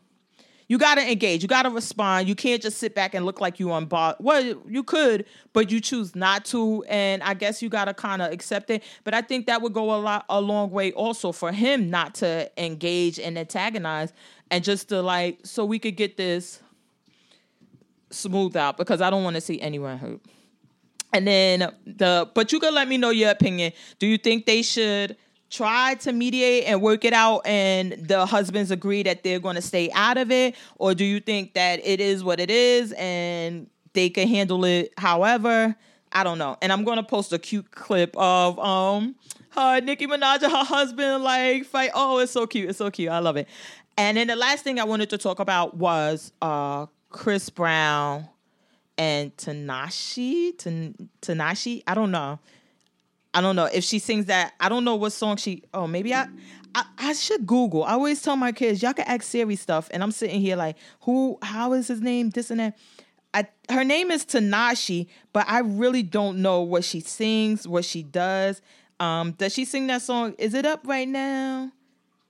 you 0.69 0.77
got 0.77 0.95
to 0.95 1.11
engage. 1.11 1.41
You 1.41 1.47
got 1.47 1.63
to 1.63 1.71
respond. 1.71 2.29
You 2.29 2.35
can't 2.35 2.61
just 2.61 2.77
sit 2.77 2.93
back 2.93 3.15
and 3.15 3.25
look 3.25 3.41
like 3.41 3.59
you 3.59 3.71
on 3.71 3.85
bar. 3.85 4.15
Well, 4.19 4.61
you 4.67 4.83
could, 4.83 5.25
but 5.51 5.71
you 5.71 5.81
choose 5.81 6.15
not 6.15 6.45
to, 6.45 6.85
and 6.87 7.23
I 7.23 7.33
guess 7.33 7.61
you 7.63 7.69
got 7.69 7.85
to 7.85 7.93
kind 7.95 8.21
of 8.21 8.31
accept 8.31 8.69
it. 8.69 8.83
But 9.03 9.15
I 9.15 9.21
think 9.23 9.47
that 9.47 9.63
would 9.63 9.73
go 9.73 9.95
a 9.95 9.97
lot, 9.97 10.25
a 10.29 10.39
long 10.39 10.69
way, 10.69 10.91
also 10.91 11.31
for 11.31 11.51
him 11.51 11.89
not 11.89 12.13
to 12.15 12.51
engage 12.55 13.19
and 13.19 13.35
antagonize, 13.37 14.13
and 14.51 14.63
just 14.63 14.89
to 14.89 15.01
like, 15.01 15.39
so 15.43 15.65
we 15.65 15.79
could 15.79 15.95
get 15.97 16.17
this 16.17 16.61
smooth 18.11 18.55
out 18.55 18.77
because 18.77 19.01
I 19.01 19.09
don't 19.09 19.23
want 19.23 19.37
to 19.37 19.41
see 19.41 19.59
anyone 19.59 19.97
hurt. 19.97 20.21
And 21.11 21.27
then 21.27 21.73
the, 21.87 22.29
but 22.35 22.51
you 22.51 22.59
can 22.59 22.75
let 22.75 22.87
me 22.87 22.97
know 22.97 23.09
your 23.09 23.31
opinion. 23.31 23.73
Do 23.97 24.05
you 24.05 24.19
think 24.19 24.45
they 24.45 24.61
should? 24.61 25.17
Try 25.49 25.95
to 26.01 26.13
mediate 26.13 26.65
and 26.65 26.81
work 26.81 27.03
it 27.05 27.13
out 27.13 27.41
and 27.45 27.93
the 27.93 28.25
husbands 28.25 28.71
agree 28.71 29.03
that 29.03 29.23
they're 29.23 29.39
going 29.39 29.55
to 29.55 29.61
stay 29.61 29.89
out 29.93 30.17
of 30.17 30.31
it? 30.31 30.55
Or 30.77 30.93
do 30.93 31.03
you 31.03 31.19
think 31.19 31.53
that 31.55 31.79
it 31.83 31.99
is 31.99 32.23
what 32.23 32.39
it 32.39 32.51
is 32.51 32.93
and 32.93 33.67
they 33.93 34.09
can 34.09 34.27
handle 34.27 34.63
it 34.65 34.93
however? 34.97 35.75
I 36.11 36.23
don't 36.23 36.37
know. 36.37 36.57
And 36.61 36.71
i'm 36.71 36.83
going 36.83 36.97
to 36.97 37.03
post 37.03 37.33
a 37.33 37.39
cute 37.39 37.71
clip 37.71 38.15
of 38.17 38.59
um 38.59 39.15
her 39.51 39.81
nicki 39.81 40.07
minaj 40.07 40.43
and 40.43 40.51
her 40.51 40.63
husband 40.63 41.23
like 41.23 41.65
fight. 41.65 41.91
Oh 41.93 42.19
it's 42.19 42.31
so 42.31 42.45
cute. 42.45 42.69
It's 42.69 42.77
so 42.77 42.91
cute. 42.91 43.09
I 43.09 43.19
love 43.19 43.37
it. 43.37 43.47
And 43.97 44.17
then 44.17 44.27
the 44.27 44.35
last 44.35 44.63
thing 44.63 44.79
i 44.79 44.83
wanted 44.83 45.09
to 45.09 45.17
talk 45.17 45.39
about 45.39 45.77
was 45.77 46.31
uh 46.41 46.85
chris 47.09 47.49
brown 47.49 48.27
and 48.99 49.35
Tinashe, 49.37 50.57
Tan- 50.57 51.09
Tinashe, 51.21 51.81
I 51.87 51.95
don't 51.95 52.11
know. 52.11 52.37
I 53.33 53.41
don't 53.41 53.55
know 53.55 53.65
if 53.65 53.83
she 53.83 53.99
sings 53.99 54.25
that. 54.25 54.53
I 54.59 54.69
don't 54.69 54.83
know 54.83 54.95
what 54.95 55.11
song 55.11 55.37
she. 55.37 55.63
Oh, 55.73 55.87
maybe 55.87 56.13
I, 56.13 56.27
I. 56.73 56.85
I, 56.97 57.13
should 57.13 57.45
Google. 57.45 57.83
I 57.83 57.93
always 57.93 58.21
tell 58.21 58.35
my 58.35 58.51
kids, 58.51 58.81
y'all 58.81 58.93
can 58.93 59.07
ask 59.07 59.23
Siri 59.23 59.55
stuff, 59.55 59.87
and 59.91 60.01
I'm 60.01 60.11
sitting 60.11 60.41
here 60.41 60.55
like, 60.55 60.77
who? 61.01 61.37
How 61.41 61.73
is 61.73 61.87
his 61.87 62.01
name? 62.01 62.31
This 62.31 62.49
and 62.51 62.59
that. 62.59 62.77
I, 63.31 63.47
her 63.69 63.83
name 63.83 64.09
is 64.09 64.25
Tinashe, 64.25 65.07
but 65.33 65.45
I 65.47 65.59
really 65.59 66.01
don't 66.01 66.41
know 66.41 66.61
what 66.61 66.83
she 66.83 66.99
sings, 66.99 67.67
what 67.67 67.85
she 67.85 68.01
does. 68.01 68.61
Um, 68.99 69.33
does 69.33 69.53
she 69.53 69.65
sing 69.65 69.85
that 69.87 70.01
song? 70.01 70.33
Is 70.39 70.55
it 70.55 70.65
up 70.65 70.81
right 70.85 71.07
now? 71.07 71.71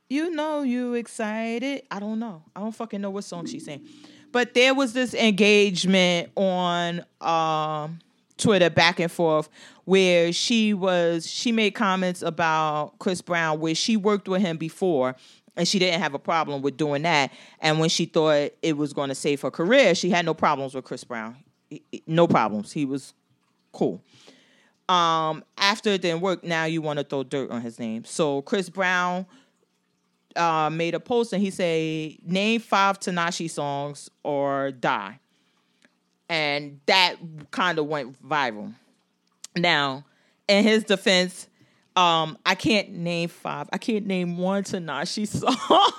You 0.10 0.32
know 0.32 0.64
you 0.64 0.96
excited. 0.96 1.84
I 1.90 2.00
don't 2.00 2.20
know. 2.20 2.44
I 2.56 2.60
don't 2.60 2.76
fucking 2.76 3.00
know 3.00 3.12
what 3.12 3.24
song 3.24 3.46
she 3.46 3.60
sang. 3.60 3.88
But 4.32 4.54
there 4.54 4.74
was 4.74 4.94
this 4.94 5.14
engagement 5.14 6.32
on 6.36 7.06
um 7.22 8.00
Twitter 8.38 8.70
back 8.70 9.00
and 9.00 9.12
forth 9.12 9.50
where 9.90 10.32
she 10.32 10.72
was 10.72 11.28
she 11.28 11.52
made 11.52 11.72
comments 11.72 12.22
about 12.22 12.94
Chris 13.00 13.24
Brown 13.24 13.60
where 13.60 13.74
she 13.74 13.98
worked 13.98 14.28
with 14.28 14.40
him 14.40 14.56
before 14.56 15.16
and 15.58 15.68
she 15.68 15.80
didn't 15.80 16.00
have 16.00 16.14
a 16.14 16.20
problem 16.20 16.62
with 16.62 16.78
doing 16.78 17.02
that. 17.02 17.34
And 17.60 17.80
when 17.80 17.90
she 17.90 18.06
thought 18.06 18.52
it 18.62 18.78
was 18.78 18.94
going 18.94 19.10
to 19.10 19.16
save 19.16 19.42
her 19.42 19.50
career 19.50 19.96
she 19.96 20.12
had 20.12 20.28
no 20.28 20.36
problems 20.36 20.76
with 20.76 20.86
Chris 20.86 21.04
Brown. 21.04 21.38
No 22.06 22.28
problems. 22.28 22.72
He 22.72 22.86
was 22.86 23.16
cool. 23.72 24.04
Um 24.88 25.44
after 25.58 25.90
it 25.90 26.04
didn't 26.04 26.22
work 26.22 26.44
now 26.44 26.66
you 26.66 26.84
want 26.84 27.00
to 27.00 27.04
throw 27.04 27.24
dirt 27.24 27.50
on 27.50 27.62
his 27.62 27.80
name. 27.80 28.06
So 28.06 28.44
Chris 28.44 28.70
Brown 28.70 29.26
uh, 30.36 30.70
made 30.72 30.94
a 30.94 31.00
post 31.00 31.34
and 31.34 31.42
he 31.42 31.50
said 31.50 32.14
name 32.24 32.62
five 32.62 33.00
Tinashe 33.00 33.50
songs 33.50 34.12
or 34.22 34.70
die. 34.70 35.18
And 36.30 36.80
that 36.86 37.16
kind 37.50 37.80
of 37.80 37.88
went 37.88 38.22
viral. 38.24 38.76
Now, 39.56 40.06
in 40.48 40.64
his 40.64 40.84
defense, 40.84 41.48
um, 41.96 42.38
I 42.46 42.56
can't 42.56 42.92
name 42.92 43.30
five. 43.30 43.70
I 43.74 43.78
can't 43.78 44.06
name 44.06 44.38
one 44.38 44.64
Tinashe 44.64 45.28
song. 45.28 45.56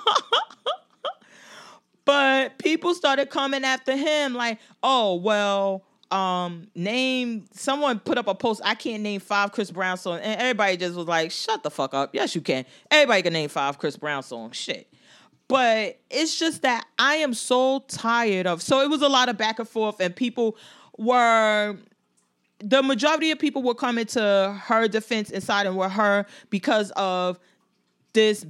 but 2.05 2.57
people 2.57 2.93
started 2.93 3.29
coming 3.29 3.63
after 3.63 3.95
him 3.95 4.33
like, 4.33 4.59
oh, 4.81 5.15
well, 5.15 5.83
um, 6.11 6.67
name 6.75 7.45
someone 7.53 7.99
put 7.99 8.17
up 8.17 8.27
a 8.27 8.35
post. 8.35 8.61
I 8.63 8.75
can't 8.75 9.01
name 9.01 9.21
five 9.21 9.51
Chris 9.51 9.71
Brown 9.71 9.97
songs, 9.97 10.21
and 10.23 10.39
everybody 10.39 10.77
just 10.77 10.95
was 10.95 11.07
like, 11.07 11.31
"Shut 11.31 11.63
the 11.63 11.71
fuck 11.71 11.93
up." 11.93 12.13
Yes, 12.13 12.35
you 12.35 12.41
can. 12.41 12.65
Everybody 12.89 13.21
can 13.21 13.33
name 13.33 13.49
five 13.49 13.77
Chris 13.77 13.95
Brown 13.95 14.21
songs. 14.21 14.57
Shit. 14.57 14.93
But 15.47 15.99
it's 16.09 16.37
just 16.37 16.61
that 16.61 16.85
I 16.99 17.15
am 17.15 17.33
so 17.33 17.79
tired 17.87 18.47
of. 18.47 18.61
So 18.61 18.81
it 18.81 18.89
was 18.89 19.01
a 19.01 19.09
lot 19.09 19.29
of 19.29 19.37
back 19.37 19.59
and 19.59 19.67
forth, 19.67 19.99
and 19.99 20.15
people 20.15 20.57
were. 20.97 21.77
The 22.63 22.83
majority 22.83 23.31
of 23.31 23.39
people 23.39 23.63
were 23.63 23.75
coming 23.75 24.05
to 24.07 24.59
her 24.65 24.87
defense 24.87 25.29
inside 25.29 25.65
and 25.65 25.75
siding 25.75 25.75
with 25.75 25.91
her 25.91 26.25
because 26.49 26.91
of 26.95 27.39
this 28.13 28.45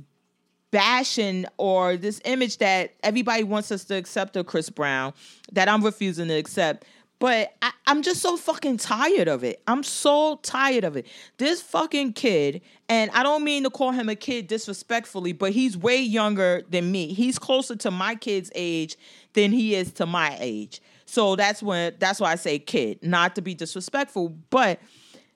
bashing 0.72 1.46
or 1.58 1.98
this 1.98 2.22
image 2.26 2.58
that 2.58 2.94
everybody 3.04 3.44
wants 3.44 3.72
us 3.72 3.84
to 3.86 3.96
accept 3.96 4.36
of 4.38 4.46
Chris 4.46 4.70
Brown 4.70 5.14
that 5.52 5.70
I'm 5.70 5.84
refusing 5.84 6.30
to 6.30 6.34
accept. 6.34 6.86
But 7.20 7.54
I, 7.62 7.72
am 7.86 8.02
just 8.02 8.20
so 8.20 8.36
fucking 8.36 8.78
tired 8.78 9.28
of 9.28 9.44
it. 9.44 9.62
I'm 9.68 9.84
so 9.84 10.40
tired 10.42 10.84
of 10.84 10.98
it. 10.98 11.06
This 11.38 11.62
fucking 11.62 12.14
kid, 12.14 12.62
and 12.90 13.12
I 13.12 13.22
don't 13.22 13.44
mean 13.44 13.62
to 13.62 13.70
call 13.70 13.92
him 13.92 14.10
a 14.10 14.16
kid 14.16 14.48
disrespectfully, 14.48 15.32
but 15.32 15.52
he's 15.52 15.78
way 15.78 16.02
younger 16.02 16.64
than 16.72 16.92
me. 16.92 17.14
He's 17.14 17.38
closer 17.38 17.76
to 17.76 17.92
my 17.92 18.16
kid's 18.16 18.52
age 18.56 18.98
than 19.34 19.52
he 19.52 19.76
is 19.76 19.92
to 19.94 20.08
my 20.08 20.36
age. 20.40 20.82
So 21.12 21.36
that's 21.36 21.62
when 21.62 21.94
that's 22.00 22.22
why 22.22 22.32
I 22.32 22.36
say 22.36 22.58
kid, 22.58 23.00
not 23.04 23.36
to 23.36 23.42
be 23.42 23.54
disrespectful. 23.54 24.30
But 24.50 24.80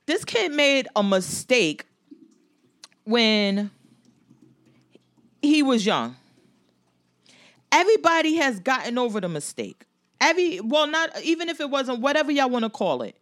this 0.05 0.23
kid 0.23 0.53
made 0.53 0.87
a 0.95 1.03
mistake 1.03 1.85
when 3.03 3.69
he 5.41 5.63
was 5.63 5.85
young. 5.85 6.15
Everybody 7.73 8.35
has 8.37 8.57
gotten 8.61 8.97
over 8.97 9.19
the 9.19 9.27
mistake. 9.27 9.83
Every 10.21 10.61
well, 10.61 10.87
not 10.87 11.21
even 11.21 11.49
if 11.49 11.59
it 11.59 11.69
wasn't 11.69 11.99
whatever 11.99 12.31
y'all 12.31 12.49
want 12.49 12.63
to 12.63 12.69
call 12.69 13.01
it. 13.01 13.17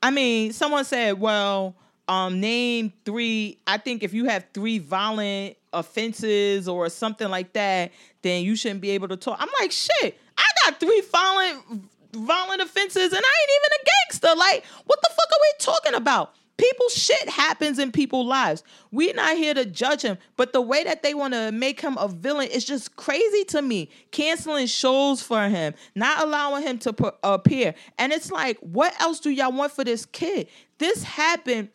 I 0.00 0.12
mean, 0.12 0.52
someone 0.52 0.84
said, 0.84 1.18
well, 1.18 1.74
um, 2.06 2.38
name 2.38 2.92
three. 3.04 3.58
I 3.66 3.76
think 3.76 4.04
if 4.04 4.14
you 4.14 4.26
have 4.26 4.46
three 4.54 4.78
violent 4.78 5.56
offenses 5.72 6.68
or 6.68 6.90
something 6.90 7.28
like 7.28 7.54
that, 7.54 7.90
then 8.22 8.44
you 8.44 8.54
shouldn't 8.54 8.82
be 8.82 8.90
able 8.90 9.08
to 9.08 9.16
talk. 9.16 9.38
I'm 9.40 9.48
like, 9.60 9.72
shit, 9.72 10.16
got 10.64 10.80
three 10.80 11.02
violent 11.12 11.90
violent 12.14 12.62
offenses 12.62 13.12
and 13.12 13.22
I 13.24 13.34
ain't 13.40 13.52
even 13.56 13.80
a 13.80 13.84
gangster. 13.84 14.38
Like, 14.38 14.64
what 14.86 15.00
the 15.02 15.10
fuck 15.10 15.28
are 15.30 15.42
we 15.42 15.52
talking 15.58 15.94
about? 15.94 16.34
people 16.58 16.88
shit 16.90 17.28
happens 17.28 17.78
in 17.78 17.90
people's 17.90 18.26
lives. 18.26 18.62
We're 18.90 19.14
not 19.14 19.36
here 19.38 19.54
to 19.54 19.64
judge 19.64 20.02
him, 20.02 20.18
but 20.36 20.52
the 20.52 20.60
way 20.60 20.84
that 20.84 21.02
they 21.02 21.14
want 21.14 21.32
to 21.32 21.50
make 21.52 21.80
him 21.80 21.96
a 21.96 22.08
villain 22.08 22.48
is 22.48 22.64
just 22.64 22.96
crazy 22.96 23.44
to 23.44 23.62
me. 23.62 23.88
Canceling 24.10 24.66
shows 24.66 25.22
for 25.22 25.48
him, 25.48 25.74
not 25.94 26.22
allowing 26.22 26.64
him 26.64 26.78
to 26.80 26.92
put, 26.92 27.14
appear. 27.22 27.74
And 27.98 28.12
it's 28.12 28.30
like, 28.30 28.58
what 28.58 29.00
else 29.00 29.20
do 29.20 29.30
y'all 29.30 29.52
want 29.52 29.72
for 29.72 29.84
this 29.84 30.04
kid? 30.04 30.48
This 30.78 31.02
happened. 31.02 31.70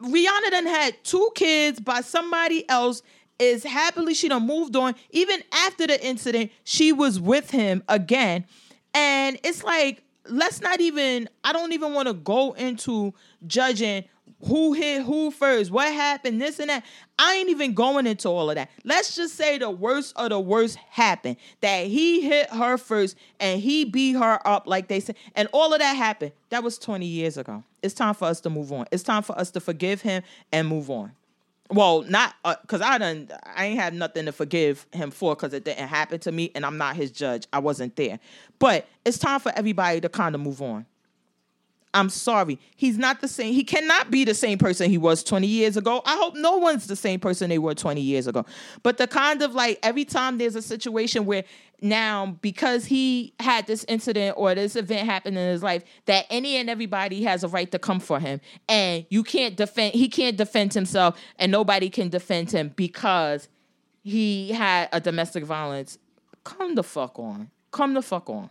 Rihanna 0.00 0.50
done 0.50 0.66
had 0.66 0.94
two 1.04 1.30
kids 1.34 1.78
by 1.78 2.00
somebody 2.00 2.66
else. 2.70 3.02
Is 3.40 3.64
happily 3.64 4.12
she 4.14 4.28
done 4.28 4.46
moved 4.46 4.76
on. 4.76 4.94
Even 5.10 5.42
after 5.66 5.86
the 5.86 6.04
incident, 6.06 6.52
she 6.62 6.92
was 6.92 7.18
with 7.18 7.50
him 7.50 7.82
again. 7.88 8.44
And 8.94 9.38
it's 9.42 9.64
like, 9.64 10.02
let's 10.28 10.60
not 10.60 10.80
even, 10.80 11.28
I 11.42 11.52
don't 11.54 11.72
even 11.72 11.94
want 11.94 12.08
to 12.08 12.14
go 12.14 12.52
into 12.52 13.14
judging 13.46 14.04
who 14.44 14.72
hit 14.72 15.02
who 15.02 15.30
first, 15.30 15.70
what 15.70 15.92
happened, 15.92 16.40
this 16.40 16.58
and 16.58 16.70
that. 16.70 16.84
I 17.18 17.34
ain't 17.34 17.50
even 17.50 17.74
going 17.74 18.06
into 18.06 18.28
all 18.28 18.48
of 18.48 18.56
that. 18.56 18.70
Let's 18.84 19.14
just 19.14 19.34
say 19.36 19.58
the 19.58 19.70
worst 19.70 20.14
of 20.16 20.30
the 20.30 20.40
worst 20.40 20.76
happened. 20.76 21.36
That 21.60 21.86
he 21.86 22.22
hit 22.22 22.48
her 22.50 22.78
first 22.78 23.16
and 23.38 23.60
he 23.60 23.84
beat 23.84 24.14
her 24.14 24.46
up, 24.46 24.66
like 24.66 24.88
they 24.88 25.00
said, 25.00 25.16
and 25.34 25.48
all 25.52 25.72
of 25.72 25.80
that 25.80 25.94
happened. 25.94 26.32
That 26.48 26.62
was 26.62 26.78
20 26.78 27.04
years 27.06 27.36
ago. 27.36 27.64
It's 27.82 27.94
time 27.94 28.14
for 28.14 28.26
us 28.26 28.40
to 28.42 28.50
move 28.50 28.72
on. 28.72 28.86
It's 28.90 29.02
time 29.02 29.22
for 29.22 29.38
us 29.38 29.50
to 29.52 29.60
forgive 29.60 30.02
him 30.02 30.22
and 30.52 30.68
move 30.68 30.90
on. 30.90 31.12
Well, 31.70 32.02
not 32.02 32.34
because 32.62 32.80
uh, 32.80 32.86
I 32.86 32.98
done. 32.98 33.28
I 33.44 33.66
ain't 33.66 33.78
had 33.78 33.94
nothing 33.94 34.26
to 34.26 34.32
forgive 34.32 34.86
him 34.92 35.10
for 35.10 35.36
because 35.36 35.52
it 35.54 35.64
didn't 35.64 35.88
happen 35.88 36.18
to 36.20 36.32
me, 36.32 36.50
and 36.54 36.66
I'm 36.66 36.76
not 36.78 36.96
his 36.96 37.12
judge. 37.12 37.46
I 37.52 37.60
wasn't 37.60 37.94
there. 37.94 38.18
But 38.58 38.88
it's 39.04 39.18
time 39.18 39.38
for 39.40 39.52
everybody 39.56 40.00
to 40.00 40.08
kind 40.08 40.34
of 40.34 40.40
move 40.40 40.60
on. 40.62 40.84
I'm 41.92 42.08
sorry. 42.08 42.58
He's 42.76 42.98
not 42.98 43.20
the 43.20 43.26
same. 43.26 43.52
He 43.52 43.64
cannot 43.64 44.10
be 44.10 44.24
the 44.24 44.34
same 44.34 44.58
person 44.58 44.90
he 44.90 44.98
was 44.98 45.24
20 45.24 45.46
years 45.46 45.76
ago. 45.76 46.02
I 46.06 46.16
hope 46.16 46.36
no 46.36 46.56
one's 46.56 46.86
the 46.86 46.94
same 46.94 47.18
person 47.18 47.50
they 47.50 47.58
were 47.58 47.74
20 47.74 48.00
years 48.00 48.26
ago. 48.28 48.44
But 48.82 48.98
the 48.98 49.08
kind 49.08 49.42
of 49.42 49.54
like 49.54 49.78
every 49.82 50.04
time 50.04 50.38
there's 50.38 50.54
a 50.54 50.62
situation 50.62 51.26
where 51.26 51.44
now 51.82 52.38
because 52.42 52.84
he 52.84 53.34
had 53.40 53.66
this 53.66 53.84
incident 53.88 54.34
or 54.38 54.54
this 54.54 54.76
event 54.76 55.06
happen 55.06 55.36
in 55.36 55.50
his 55.50 55.62
life 55.62 55.82
that 56.06 56.26
any 56.30 56.56
and 56.56 56.68
everybody 56.68 57.22
has 57.22 57.42
a 57.42 57.48
right 57.48 57.72
to 57.72 57.78
come 57.78 58.00
for 58.00 58.20
him 58.20 58.40
and 58.68 59.06
you 59.08 59.22
can't 59.22 59.56
defend 59.56 59.94
he 59.94 60.08
can't 60.08 60.36
defend 60.36 60.74
himself 60.74 61.18
and 61.38 61.50
nobody 61.50 61.88
can 61.88 62.08
defend 62.10 62.50
him 62.50 62.72
because 62.76 63.48
he 64.02 64.52
had 64.52 64.88
a 64.92 65.00
domestic 65.00 65.42
violence 65.42 65.98
come 66.44 66.74
the 66.74 66.82
fuck 66.82 67.18
on 67.18 67.50
come 67.70 67.94
the 67.94 68.02
fuck 68.02 68.28
on 68.28 68.50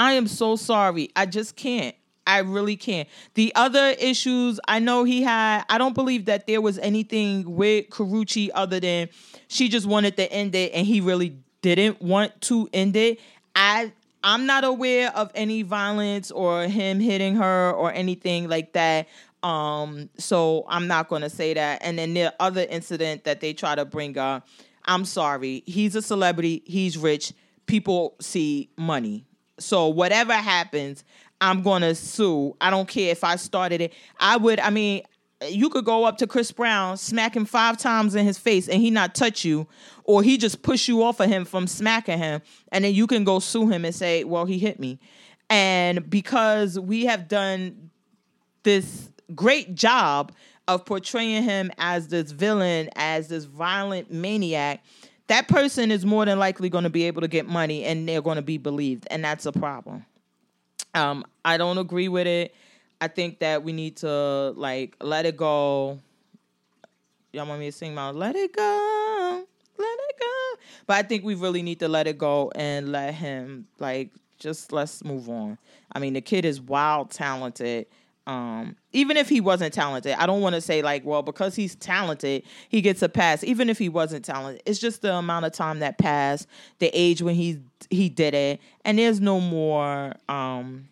I 0.00 0.12
am 0.12 0.28
so 0.28 0.56
sorry. 0.56 1.10
I 1.14 1.26
just 1.26 1.56
can't. 1.56 1.94
I 2.26 2.38
really 2.38 2.76
can't. 2.76 3.06
The 3.34 3.52
other 3.54 3.94
issues, 3.98 4.58
I 4.66 4.78
know 4.78 5.04
he 5.04 5.20
had, 5.20 5.64
I 5.68 5.76
don't 5.76 5.94
believe 5.94 6.24
that 6.24 6.46
there 6.46 6.62
was 6.62 6.78
anything 6.78 7.54
with 7.54 7.90
Karrueche 7.90 8.48
other 8.54 8.80
than 8.80 9.10
she 9.48 9.68
just 9.68 9.86
wanted 9.86 10.16
to 10.16 10.32
end 10.32 10.54
it 10.54 10.72
and 10.72 10.86
he 10.86 11.02
really 11.02 11.36
didn't 11.60 12.00
want 12.00 12.40
to 12.42 12.66
end 12.72 12.96
it. 12.96 13.20
I 13.54 13.92
I'm 14.24 14.46
not 14.46 14.64
aware 14.64 15.14
of 15.14 15.30
any 15.34 15.62
violence 15.62 16.30
or 16.30 16.62
him 16.62 16.98
hitting 16.98 17.36
her 17.36 17.70
or 17.72 17.92
anything 17.92 18.48
like 18.48 18.72
that. 18.72 19.06
Um, 19.42 20.08
so 20.16 20.64
I'm 20.68 20.86
not 20.86 21.08
gonna 21.08 21.28
say 21.28 21.52
that. 21.52 21.82
And 21.82 21.98
then 21.98 22.14
the 22.14 22.34
other 22.40 22.66
incident 22.70 23.24
that 23.24 23.42
they 23.42 23.52
try 23.52 23.74
to 23.74 23.84
bring 23.84 24.16
up, 24.16 24.48
I'm 24.86 25.04
sorry. 25.04 25.62
He's 25.66 25.94
a 25.94 26.00
celebrity, 26.00 26.62
he's 26.64 26.96
rich, 26.96 27.34
people 27.66 28.16
see 28.18 28.70
money. 28.78 29.26
So 29.60 29.88
whatever 29.88 30.32
happens, 30.32 31.04
I'm 31.40 31.62
gonna 31.62 31.94
sue. 31.94 32.56
I 32.60 32.70
don't 32.70 32.88
care 32.88 33.10
if 33.10 33.24
I 33.24 33.36
started 33.36 33.80
it. 33.80 33.92
I 34.18 34.36
would. 34.36 34.60
I 34.60 34.70
mean, 34.70 35.02
you 35.48 35.70
could 35.70 35.84
go 35.84 36.04
up 36.04 36.18
to 36.18 36.26
Chris 36.26 36.52
Brown, 36.52 36.96
smack 36.96 37.34
him 37.34 37.46
five 37.46 37.78
times 37.78 38.14
in 38.14 38.26
his 38.26 38.36
face, 38.36 38.68
and 38.68 38.80
he 38.80 38.90
not 38.90 39.14
touch 39.14 39.44
you, 39.44 39.66
or 40.04 40.22
he 40.22 40.36
just 40.36 40.62
push 40.62 40.86
you 40.86 41.02
off 41.02 41.20
of 41.20 41.28
him 41.28 41.44
from 41.44 41.66
smacking 41.66 42.18
him, 42.18 42.42
and 42.72 42.84
then 42.84 42.94
you 42.94 43.06
can 43.06 43.24
go 43.24 43.38
sue 43.38 43.68
him 43.68 43.84
and 43.84 43.94
say, 43.94 44.24
"Well, 44.24 44.44
he 44.44 44.58
hit 44.58 44.78
me," 44.78 44.98
and 45.48 46.08
because 46.10 46.78
we 46.78 47.06
have 47.06 47.28
done 47.28 47.90
this 48.62 49.10
great 49.34 49.74
job 49.74 50.32
of 50.68 50.84
portraying 50.84 51.42
him 51.42 51.72
as 51.78 52.08
this 52.08 52.32
villain, 52.32 52.90
as 52.96 53.28
this 53.28 53.44
violent 53.44 54.12
maniac 54.12 54.84
that 55.30 55.46
person 55.46 55.92
is 55.92 56.04
more 56.04 56.24
than 56.24 56.40
likely 56.40 56.68
going 56.68 56.82
to 56.82 56.90
be 56.90 57.04
able 57.04 57.20
to 57.20 57.28
get 57.28 57.46
money 57.46 57.84
and 57.84 58.08
they're 58.08 58.20
going 58.20 58.34
to 58.34 58.42
be 58.42 58.58
believed 58.58 59.06
and 59.12 59.24
that's 59.24 59.46
a 59.46 59.52
problem. 59.52 60.04
Um 60.94 61.24
i 61.44 61.56
don't 61.56 61.78
agree 61.78 62.08
with 62.08 62.26
it. 62.26 62.52
I 63.00 63.06
think 63.06 63.38
that 63.38 63.62
we 63.62 63.72
need 63.72 63.96
to 63.98 64.52
like 64.56 64.96
let 65.00 65.26
it 65.26 65.36
go. 65.36 66.00
Y'all 67.32 67.46
want 67.46 67.60
me 67.60 67.66
to 67.66 67.72
sing 67.72 67.94
my 67.94 68.10
let 68.10 68.34
it 68.34 68.54
go 68.54 69.44
let 69.78 69.98
it 70.10 70.16
go 70.20 70.60
but 70.86 70.96
i 70.96 71.02
think 71.02 71.24
we 71.24 71.34
really 71.34 71.62
need 71.62 71.78
to 71.78 71.88
let 71.88 72.06
it 72.06 72.18
go 72.18 72.52
and 72.54 72.92
let 72.92 73.14
him 73.14 73.66
like 73.78 74.10
just 74.38 74.72
let's 74.72 75.04
move 75.04 75.28
on. 75.28 75.58
I 75.92 76.00
mean 76.00 76.14
the 76.14 76.20
kid 76.20 76.44
is 76.44 76.60
wild 76.60 77.10
talented 77.12 77.86
um, 78.30 78.76
even 78.92 79.16
if 79.16 79.28
he 79.28 79.40
wasn't 79.40 79.74
talented, 79.74 80.14
I 80.16 80.24
don't 80.24 80.40
want 80.40 80.54
to 80.54 80.60
say 80.60 80.82
like, 80.82 81.04
well, 81.04 81.20
because 81.20 81.56
he's 81.56 81.74
talented, 81.74 82.44
he 82.68 82.80
gets 82.80 83.02
a 83.02 83.08
pass. 83.08 83.42
Even 83.42 83.68
if 83.68 83.76
he 83.76 83.88
wasn't 83.88 84.24
talented, 84.24 84.62
it's 84.64 84.78
just 84.78 85.02
the 85.02 85.12
amount 85.12 85.46
of 85.46 85.52
time 85.52 85.80
that 85.80 85.98
passed, 85.98 86.46
the 86.78 86.92
age 86.94 87.22
when 87.22 87.34
he 87.34 87.58
he 87.90 88.08
did 88.08 88.34
it, 88.34 88.60
and 88.84 89.00
there's 89.00 89.20
no 89.20 89.40
more 89.40 90.14
um, 90.28 90.88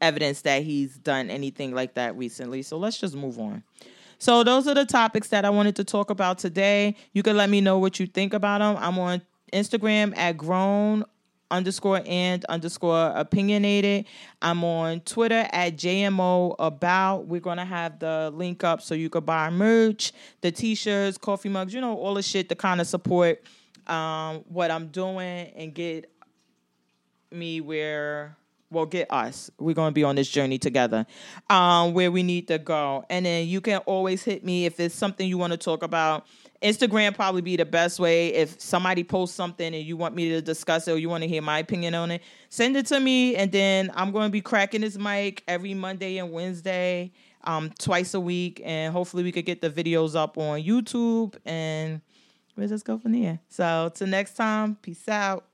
evidence 0.00 0.42
that 0.42 0.62
he's 0.62 0.96
done 0.96 1.28
anything 1.28 1.74
like 1.74 1.94
that 1.94 2.16
recently. 2.16 2.62
So 2.62 2.78
let's 2.78 2.98
just 2.98 3.16
move 3.16 3.40
on. 3.40 3.64
So 4.18 4.44
those 4.44 4.68
are 4.68 4.74
the 4.74 4.86
topics 4.86 5.28
that 5.30 5.44
I 5.44 5.50
wanted 5.50 5.74
to 5.74 5.84
talk 5.84 6.08
about 6.08 6.38
today. 6.38 6.94
You 7.14 7.24
can 7.24 7.36
let 7.36 7.50
me 7.50 7.62
know 7.62 7.80
what 7.80 7.98
you 7.98 8.06
think 8.06 8.32
about 8.32 8.58
them. 8.58 8.76
I'm 8.80 8.96
on 9.00 9.22
Instagram 9.52 10.16
at 10.16 10.36
grown 10.36 11.04
underscore 11.50 12.02
and 12.06 12.44
underscore 12.46 13.12
opinionated. 13.14 14.06
I'm 14.42 14.64
on 14.64 15.00
Twitter 15.00 15.46
at 15.52 15.76
JMO 15.76 16.56
about. 16.58 17.26
We're 17.26 17.40
gonna 17.40 17.64
have 17.64 17.98
the 17.98 18.32
link 18.34 18.64
up 18.64 18.82
so 18.82 18.94
you 18.94 19.10
could 19.10 19.26
buy 19.26 19.50
merch, 19.50 20.12
the 20.40 20.50
t-shirts, 20.50 21.18
coffee 21.18 21.48
mugs, 21.48 21.74
you 21.74 21.80
know, 21.80 21.96
all 21.96 22.14
the 22.14 22.22
shit 22.22 22.48
to 22.48 22.54
kind 22.54 22.80
of 22.80 22.86
support 22.86 23.42
um, 23.86 24.44
what 24.48 24.70
I'm 24.70 24.88
doing 24.88 25.52
and 25.56 25.74
get 25.74 26.10
me 27.30 27.60
where 27.60 28.36
well 28.70 28.86
get 28.86 29.10
us 29.10 29.50
we're 29.58 29.74
going 29.74 29.90
to 29.90 29.94
be 29.94 30.04
on 30.04 30.14
this 30.16 30.28
journey 30.28 30.58
together 30.58 31.06
um, 31.50 31.94
where 31.94 32.10
we 32.10 32.22
need 32.22 32.48
to 32.48 32.58
go 32.58 33.04
and 33.10 33.26
then 33.26 33.46
you 33.46 33.60
can 33.60 33.78
always 33.80 34.22
hit 34.22 34.44
me 34.44 34.66
if 34.66 34.80
it's 34.80 34.94
something 34.94 35.28
you 35.28 35.38
want 35.38 35.52
to 35.52 35.56
talk 35.56 35.82
about 35.82 36.26
Instagram 36.64 37.14
probably 37.14 37.42
be 37.42 37.56
the 37.56 37.66
best 37.66 38.00
way. 38.00 38.28
If 38.28 38.60
somebody 38.60 39.04
posts 39.04 39.36
something 39.36 39.74
and 39.74 39.84
you 39.84 39.96
want 39.96 40.14
me 40.14 40.30
to 40.30 40.40
discuss 40.40 40.88
it 40.88 40.92
or 40.92 40.98
you 40.98 41.08
want 41.08 41.22
to 41.22 41.28
hear 41.28 41.42
my 41.42 41.58
opinion 41.58 41.94
on 41.94 42.10
it, 42.10 42.22
send 42.48 42.76
it 42.76 42.86
to 42.86 42.98
me. 42.98 43.36
And 43.36 43.52
then 43.52 43.90
I'm 43.94 44.10
going 44.10 44.28
to 44.28 44.32
be 44.32 44.40
cracking 44.40 44.80
this 44.80 44.96
mic 44.96 45.44
every 45.46 45.74
Monday 45.74 46.18
and 46.18 46.32
Wednesday, 46.32 47.12
um, 47.44 47.70
twice 47.78 48.14
a 48.14 48.20
week. 48.20 48.62
And 48.64 48.92
hopefully 48.92 49.22
we 49.22 49.30
could 49.30 49.44
get 49.44 49.60
the 49.60 49.70
videos 49.70 50.16
up 50.16 50.38
on 50.38 50.62
YouTube 50.62 51.36
and 51.44 52.00
we'll 52.56 52.68
just 52.68 52.84
go 52.84 52.98
from 52.98 53.12
there. 53.12 53.40
So 53.48 53.92
till 53.94 54.08
next 54.08 54.34
time, 54.34 54.76
peace 54.76 55.06
out. 55.08 55.44